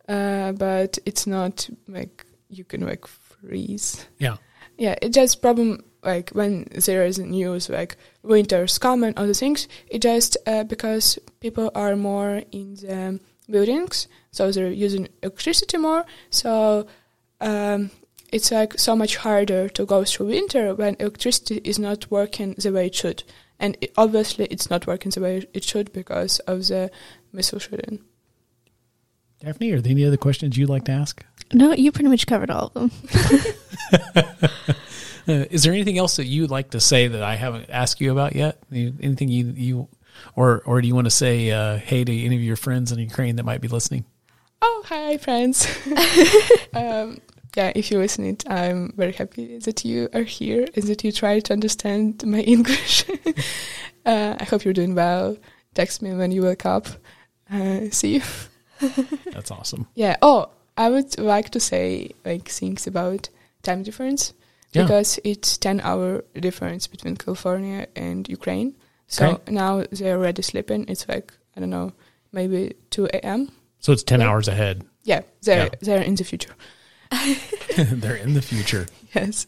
uh, 0.09 0.53
but 0.53 0.99
it's 1.07 1.27
not 1.27 1.69
like 1.89 2.25
you 2.49 2.65
can 2.65 2.87
like 2.87 3.07
freeze. 3.07 4.07
yeah, 4.19 4.37
Yeah, 4.79 4.95
it 5.03 5.13
just 5.13 5.41
problem 5.43 5.83
like 6.03 6.31
when 6.31 6.67
there 6.87 7.05
is 7.05 7.19
news 7.19 7.69
like 7.69 7.97
winter's 8.23 8.79
coming, 8.79 9.13
other 9.17 9.35
things. 9.35 9.69
It 9.89 10.01
just 10.03 10.37
uh, 10.47 10.65
because 10.65 11.19
people 11.41 11.71
are 11.75 11.97
more 11.97 12.43
in 12.53 12.75
the 12.77 13.19
buildings, 13.51 14.09
so 14.31 14.51
they're 14.51 14.71
using 14.71 15.09
electricity 15.23 15.79
more. 15.79 16.05
So 16.31 16.87
um, 17.41 17.91
it's 18.33 18.51
like 18.51 18.79
so 18.79 18.97
much 18.97 19.17
harder 19.17 19.69
to 19.71 19.87
go 19.87 20.05
through 20.05 20.27
winter 20.27 20.75
when 20.75 20.97
electricity 20.99 21.61
is 21.65 21.79
not 21.79 22.11
working 22.11 22.55
the 22.59 22.73
way 22.73 22.87
it 22.87 22.95
should, 22.95 23.23
and 23.59 23.77
it, 23.81 23.93
obviously 23.97 24.47
it's 24.47 24.71
not 24.71 24.87
working 24.87 25.11
the 25.11 25.21
way 25.21 25.47
it 25.53 25.65
should 25.65 25.93
because 25.93 26.39
of 26.41 26.67
the 26.67 26.91
missile 27.33 27.59
shooting. 27.59 28.01
Daphne, 29.41 29.73
are 29.73 29.81
there 29.81 29.93
any 29.93 30.05
other 30.05 30.17
questions 30.17 30.57
you'd 30.57 30.71
like 30.71 30.85
to 30.85 30.93
ask? 30.93 31.25
No, 31.53 31.73
you 31.73 31.93
pretty 31.93 32.09
much 32.09 32.27
covered 32.27 32.51
all 32.51 32.73
of 32.75 32.75
them. 32.75 32.91
Uh, 35.29 35.45
is 35.51 35.65
there 35.65 35.73
anything 35.73 35.99
else 35.99 36.17
that 36.17 36.27
you'd 36.27 36.51
like 36.51 36.71
to 36.71 36.79
say 36.79 37.09
that 37.09 37.23
I 37.23 37.35
haven't 37.35 37.69
asked 37.69 38.01
you 38.01 38.13
about 38.13 38.37
yet? 38.37 38.59
Anything 38.73 39.29
you 39.29 39.53
you 39.57 39.89
or 40.37 40.63
or 40.65 40.81
do 40.81 40.87
you 40.87 40.95
want 40.95 41.07
to 41.07 41.11
say 41.11 41.51
uh, 41.51 41.79
hey 41.79 42.05
to 42.05 42.25
any 42.25 42.37
of 42.37 42.43
your 42.43 42.57
friends 42.57 42.93
in 42.93 42.99
Ukraine 43.01 43.35
that 43.37 43.43
might 43.43 43.61
be 43.61 43.67
listening? 43.67 44.05
Oh, 44.63 44.85
hi, 44.87 45.17
friends. 45.19 45.67
um, 46.75 47.19
yeah, 47.57 47.73
if 47.75 47.91
you 47.91 47.99
listen 47.99 48.25
it, 48.27 48.45
I'm 48.49 48.93
very 48.97 49.13
happy 49.13 49.59
that 49.59 49.85
you 49.85 50.09
are 50.15 50.23
here 50.23 50.67
and 50.75 50.85
that 50.85 51.03
you 51.05 51.13
try 51.13 51.41
to 51.41 51.53
understand 51.53 52.25
my 52.25 52.41
English. 52.55 53.05
uh, 54.07 54.37
I 54.39 54.45
hope 54.45 54.65
you're 54.65 54.75
doing 54.75 54.95
well. 54.95 55.37
Text 55.75 56.03
me 56.03 56.13
when 56.15 56.33
you 56.33 56.43
wake 56.43 56.67
up. 56.67 56.87
Uh, 57.51 57.91
see 57.91 58.15
you. 58.17 58.23
That's 59.33 59.51
awesome. 59.51 59.87
Yeah. 59.95 60.17
Oh, 60.23 60.51
I 60.77 60.91
would 60.91 61.19
like 61.19 61.51
to 61.51 61.61
say 61.61 62.13
like 62.25 62.49
things 62.49 62.87
about 62.87 63.29
time 63.63 63.83
difference 63.83 64.33
Yeah. 64.73 64.83
because 64.83 65.19
it's 65.25 65.57
10 65.59 65.81
hour 65.81 66.25
difference 66.35 66.87
between 66.87 67.17
California 67.17 67.87
and 67.97 68.29
Ukraine. 68.29 68.75
So 69.09 69.27
Okay. 69.27 69.53
now 69.53 69.85
they're 69.93 70.19
already 70.19 70.43
sleeping. 70.43 70.85
It's 70.89 71.09
like, 71.09 71.33
I 71.57 71.61
don't 71.61 71.71
know, 71.71 71.93
maybe 72.33 72.75
2 72.91 73.07
a.m. 73.15 73.51
So 73.81 73.93
it's 73.93 74.03
ten 74.03 74.21
Yeah. 74.21 74.29
hours 74.29 74.49
ahead. 74.49 74.85
Yeah, 75.05 75.23
they're, 75.43 75.65
Yeah. 75.67 75.79
they're 75.81 76.03
in 76.03 76.17
the 76.17 76.25
future. 76.25 76.55
They're 77.77 78.17
in 78.17 78.35
the 78.35 78.43
future. 78.43 78.87
yes. 79.15 79.47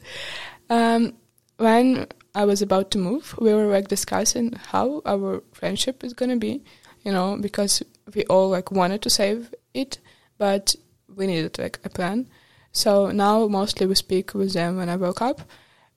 Um, 0.70 1.14
when 1.56 2.06
I 2.34 2.44
was 2.44 2.62
about 2.62 2.90
to 2.92 2.98
move, 2.98 3.34
we 3.40 3.52
were 3.52 3.66
like 3.66 3.88
discussing 3.88 4.52
how 4.52 5.02
our 5.04 5.42
friendship 5.52 6.04
is 6.04 6.12
gonna 6.14 6.36
be, 6.36 6.62
you 7.02 7.12
know, 7.12 7.36
because 7.40 7.82
we 8.14 8.24
all 8.24 8.48
like 8.48 8.70
wanted 8.70 9.02
to 9.02 9.10
save 9.10 9.52
it, 9.74 9.98
but 10.36 10.74
we 11.14 11.26
needed 11.26 11.58
like 11.58 11.80
a 11.84 11.88
plan. 11.88 12.28
So 12.72 13.10
now 13.10 13.48
mostly 13.48 13.86
we 13.86 13.94
speak 13.94 14.34
with 14.34 14.52
them 14.52 14.76
when 14.76 14.88
I 14.88 14.96
woke 14.96 15.22
up, 15.22 15.40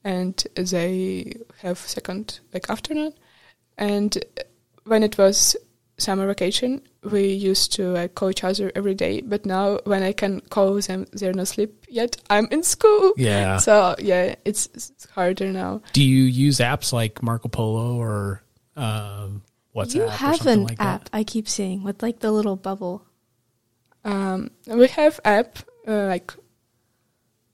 and 0.03 0.43
they 0.55 1.33
have 1.61 1.77
second 1.77 2.39
like 2.53 2.69
afternoon, 2.69 3.13
and 3.77 4.17
when 4.85 5.03
it 5.03 5.17
was 5.17 5.55
summer 5.97 6.25
vacation, 6.27 6.81
we 7.03 7.27
used 7.27 7.73
to 7.73 7.89
like 7.89 8.13
call 8.15 8.29
each 8.29 8.43
other 8.43 8.71
every 8.75 8.93
day. 8.93 9.21
But 9.21 9.45
now 9.45 9.79
when 9.85 10.03
I 10.03 10.11
can 10.13 10.39
call 10.41 10.79
them, 10.79 11.07
they're 11.11 11.33
not 11.33 11.43
asleep 11.43 11.85
yet. 11.89 12.17
I'm 12.29 12.47
in 12.51 12.61
school. 12.63 13.13
Yeah. 13.17 13.57
So 13.57 13.95
yeah, 13.99 14.35
it's, 14.45 14.67
it's 14.73 15.07
harder 15.15 15.51
now. 15.51 15.81
Do 15.93 16.03
you 16.03 16.23
use 16.23 16.59
apps 16.59 16.93
like 16.93 17.23
Marco 17.23 17.49
Polo 17.49 17.95
or 17.95 18.43
um, 18.75 19.41
WhatsApp? 19.75 19.95
you 19.95 20.03
or 20.03 20.09
have 20.09 20.35
something 20.37 20.53
an 20.59 20.63
like 20.65 20.79
app 20.81 21.05
That? 21.05 21.09
I 21.17 21.23
keep 21.23 21.47
seeing 21.49 21.83
with 21.83 22.03
like 22.03 22.19
the 22.19 22.31
little 22.31 22.55
bubble. 22.55 23.03
Um, 24.03 24.51
we 24.67 24.87
have 24.89 25.19
app 25.25 25.57
uh, 25.87 26.05
like 26.05 26.33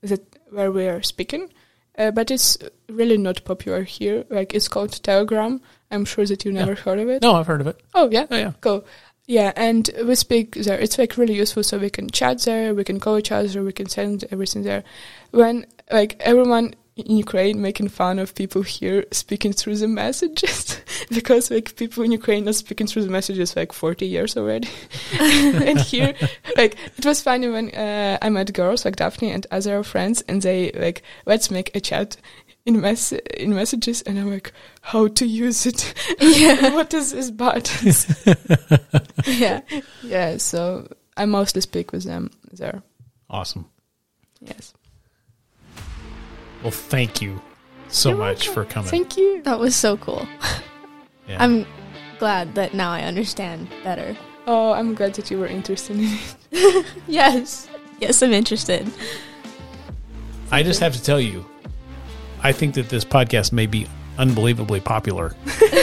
that 0.01 0.21
where 0.49 0.71
we 0.71 0.87
are 0.87 1.01
speaking, 1.01 1.49
uh, 1.97 2.11
but 2.11 2.31
it's 2.31 2.57
really 2.89 3.17
not 3.17 3.43
popular 3.43 3.83
here. 3.83 4.23
Like 4.29 4.53
it's 4.53 4.67
called 4.67 4.91
Telegram. 5.03 5.61
I'm 5.91 6.05
sure 6.05 6.25
that 6.25 6.43
you 6.45 6.51
never 6.51 6.75
heard 6.75 6.99
of 6.99 7.09
it. 7.09 7.21
No, 7.21 7.33
I've 7.35 7.47
heard 7.47 7.61
of 7.61 7.67
it. 7.67 7.79
Oh 7.93 8.09
yeah, 8.11 8.25
Oh, 8.29 8.37
yeah. 8.37 8.51
cool. 8.61 8.85
Yeah, 9.27 9.51
and 9.57 9.89
we 10.05 10.15
speak 10.15 10.55
there. 10.55 10.79
It's 10.79 10.97
like 10.97 11.17
really 11.17 11.35
useful, 11.35 11.61
so 11.61 11.77
we 11.77 11.89
can 11.89 12.09
chat 12.09 12.39
there, 12.43 12.73
we 12.73 12.85
can 12.85 12.99
call 12.99 13.17
each 13.17 13.31
other, 13.31 13.61
we 13.61 13.73
can 13.73 13.89
send 13.89 14.23
everything 14.31 14.63
there. 14.63 14.85
When 15.31 15.65
like 15.91 16.15
everyone 16.21 16.75
in 16.95 17.17
Ukraine 17.17 17.61
making 17.61 17.89
fun 17.89 18.19
of 18.19 18.33
people 18.33 18.63
here 18.63 19.05
speaking 19.11 19.53
through 19.53 19.75
the 19.75 19.87
messages 19.87 20.81
because 21.09 21.51
like 21.51 21.75
people 21.75 22.03
in 22.03 22.11
Ukraine 22.11 22.47
are 22.49 22.53
speaking 22.53 22.87
through 22.87 23.03
the 23.03 23.11
messages 23.11 23.55
like 23.55 23.71
40 23.71 24.07
years 24.07 24.35
already. 24.35 24.69
and 25.19 25.79
here, 25.79 26.15
like 26.55 26.77
it 26.97 27.05
was 27.05 27.21
funny 27.21 27.49
when 27.49 27.69
uh, 27.71 28.17
I 28.21 28.29
met 28.29 28.53
girls 28.53 28.85
like 28.85 28.95
Daphne 28.95 29.31
and 29.31 29.45
other 29.51 29.83
friends, 29.83 30.21
and 30.29 30.41
they 30.41 30.71
like 30.71 31.03
let's 31.25 31.51
make 31.51 31.75
a 31.75 31.81
chat 31.81 32.15
in 32.67 32.81
mess 32.81 33.13
in 33.13 33.55
messages, 33.55 34.01
and 34.03 34.19
I'm 34.19 34.29
like, 34.29 34.51
how 34.81 35.07
to 35.07 35.25
use 35.25 35.65
it? 35.65 35.93
Yeah. 36.19 36.73
what 36.75 36.93
is 36.93 37.13
this 37.13 37.31
buttons? 37.31 38.05
yeah. 39.25 39.61
yeah, 40.03 40.37
so 40.37 40.87
I 41.15 41.25
mostly 41.25 41.61
speak 41.61 41.91
with 41.93 42.03
them 42.03 42.29
there. 42.51 42.83
Awesome. 43.29 43.65
Yes. 44.41 44.73
Well, 46.61 46.71
thank 46.71 47.21
you 47.21 47.41
so 47.87 48.09
You're 48.09 48.17
much 48.17 48.47
welcome. 48.47 48.53
for 48.65 48.73
coming. 48.73 48.89
Thank 48.89 49.17
you. 49.17 49.41
That 49.43 49.59
was 49.59 49.75
so 49.75 49.95
cool. 49.97 50.27
Yeah. 51.27 51.43
I'm 51.43 51.65
glad 52.19 52.55
that 52.55 52.73
now 52.73 52.91
I 52.91 53.01
understand 53.03 53.69
better. 53.83 54.17
Oh, 54.45 54.73
I'm 54.73 54.93
glad 54.93 55.13
that 55.15 55.31
you 55.31 55.39
were 55.39 55.47
interested 55.47 55.97
in 55.97 56.03
it. 56.51 56.85
Yes. 57.07 57.69
Yes, 57.99 58.21
I'm 58.21 58.31
interested. 58.33 58.91
I 60.51 60.63
just 60.63 60.79
have 60.79 60.93
to 60.95 61.01
tell 61.03 61.19
you, 61.19 61.45
I 62.47 62.53
think 62.53 62.75
that 62.75 62.87
this 62.87 63.03
podcast 63.03 63.51
may 63.51 63.65
be 63.65 63.87
unbelievably 64.17 64.79
popular. 64.79 65.35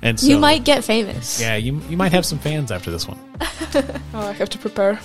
and 0.00 0.20
so, 0.20 0.28
you 0.28 0.38
might 0.38 0.62
get 0.62 0.84
famous. 0.84 1.40
yeah, 1.40 1.56
you 1.56 1.80
you 1.88 1.96
might 1.96 2.12
have 2.12 2.24
some 2.24 2.38
fans 2.38 2.70
after 2.70 2.92
this 2.92 3.08
one. 3.08 3.18
Oh, 4.14 4.28
I 4.28 4.32
have 4.34 4.48
to 4.50 4.58
prepare. 4.58 4.94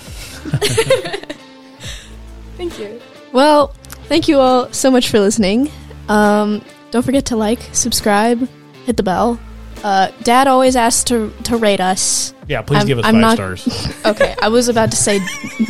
Thank 2.56 2.78
you. 2.78 3.00
Well, 3.32 3.74
thank 4.06 4.28
you 4.28 4.38
all 4.38 4.72
so 4.72 4.88
much 4.88 5.08
for 5.08 5.18
listening. 5.18 5.68
Um, 6.08 6.64
don't 6.92 7.02
forget 7.02 7.24
to 7.26 7.36
like, 7.36 7.58
subscribe, 7.72 8.48
hit 8.84 8.96
the 8.96 9.02
bell. 9.02 9.40
Uh, 9.82 10.10
Dad 10.22 10.46
always 10.46 10.76
asks 10.76 11.04
to 11.04 11.32
to 11.44 11.56
rate 11.56 11.80
us. 11.80 12.34
Yeah, 12.48 12.62
please 12.62 12.78
I'm- 12.78 12.86
give 12.86 12.98
us 12.98 13.04
I'm 13.06 13.14
five 13.14 13.20
not- 13.20 13.34
stars. 13.36 13.88
Okay, 14.04 14.34
I 14.42 14.48
was 14.48 14.68
about 14.68 14.90
to 14.90 14.96
say 14.96 15.20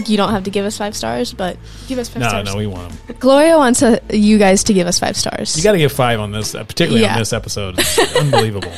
you 0.07 0.17
don't 0.17 0.31
have 0.31 0.45
to 0.45 0.51
give 0.51 0.65
us 0.65 0.77
five 0.79 0.97
stars, 0.97 1.33
but 1.33 1.57
Give 1.89 1.99
us 1.99 2.09
five 2.09 2.23
no, 2.23 2.29
stars. 2.29 2.47
no, 2.47 2.57
we 2.57 2.67
want 2.67 2.91
them. 3.07 3.17
Gloria 3.21 3.57
wants 3.59 3.83
uh 3.83 3.99
you 4.11 4.39
guys 4.39 4.65
to 4.65 4.73
give 4.73 4.87
us 4.87 4.99
five 4.99 5.17
stars. 5.17 5.57
You 5.57 5.63
got 5.63 5.73
to 5.73 5.79
give 5.79 5.93
five 5.93 6.19
on 6.21 6.33
this, 6.33 6.55
uh, 6.55 6.65
particularly 6.65 7.03
Yeah. 7.05 7.13
on 7.15 7.19
this 7.21 7.33
episode. 7.33 7.75
It's 7.79 8.17
unbelievable. 8.17 8.73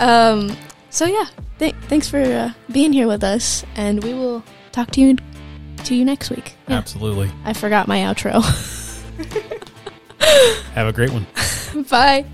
Um, 0.00 0.56
so 0.90 1.04
yeah, 1.06 1.26
th- 1.58 1.74
thanks 1.88 2.08
for 2.08 2.20
uh, 2.22 2.52
being 2.72 2.92
here 2.92 3.06
with 3.08 3.24
us, 3.24 3.64
and 3.76 4.02
we 4.02 4.14
will 4.14 4.42
talk 4.72 4.90
to 4.92 5.00
you 5.00 5.16
to 5.84 5.94
you 5.94 6.04
next 6.04 6.30
week. 6.30 6.54
Yeah, 6.68 6.78
Absolutely. 6.78 7.30
I 7.44 7.52
forgot 7.52 7.86
my 7.88 7.98
outro. 8.00 8.40
Have 10.74 10.86
a 10.86 10.92
great 10.92 11.10
one. 11.12 11.26
Bye. 11.90 12.24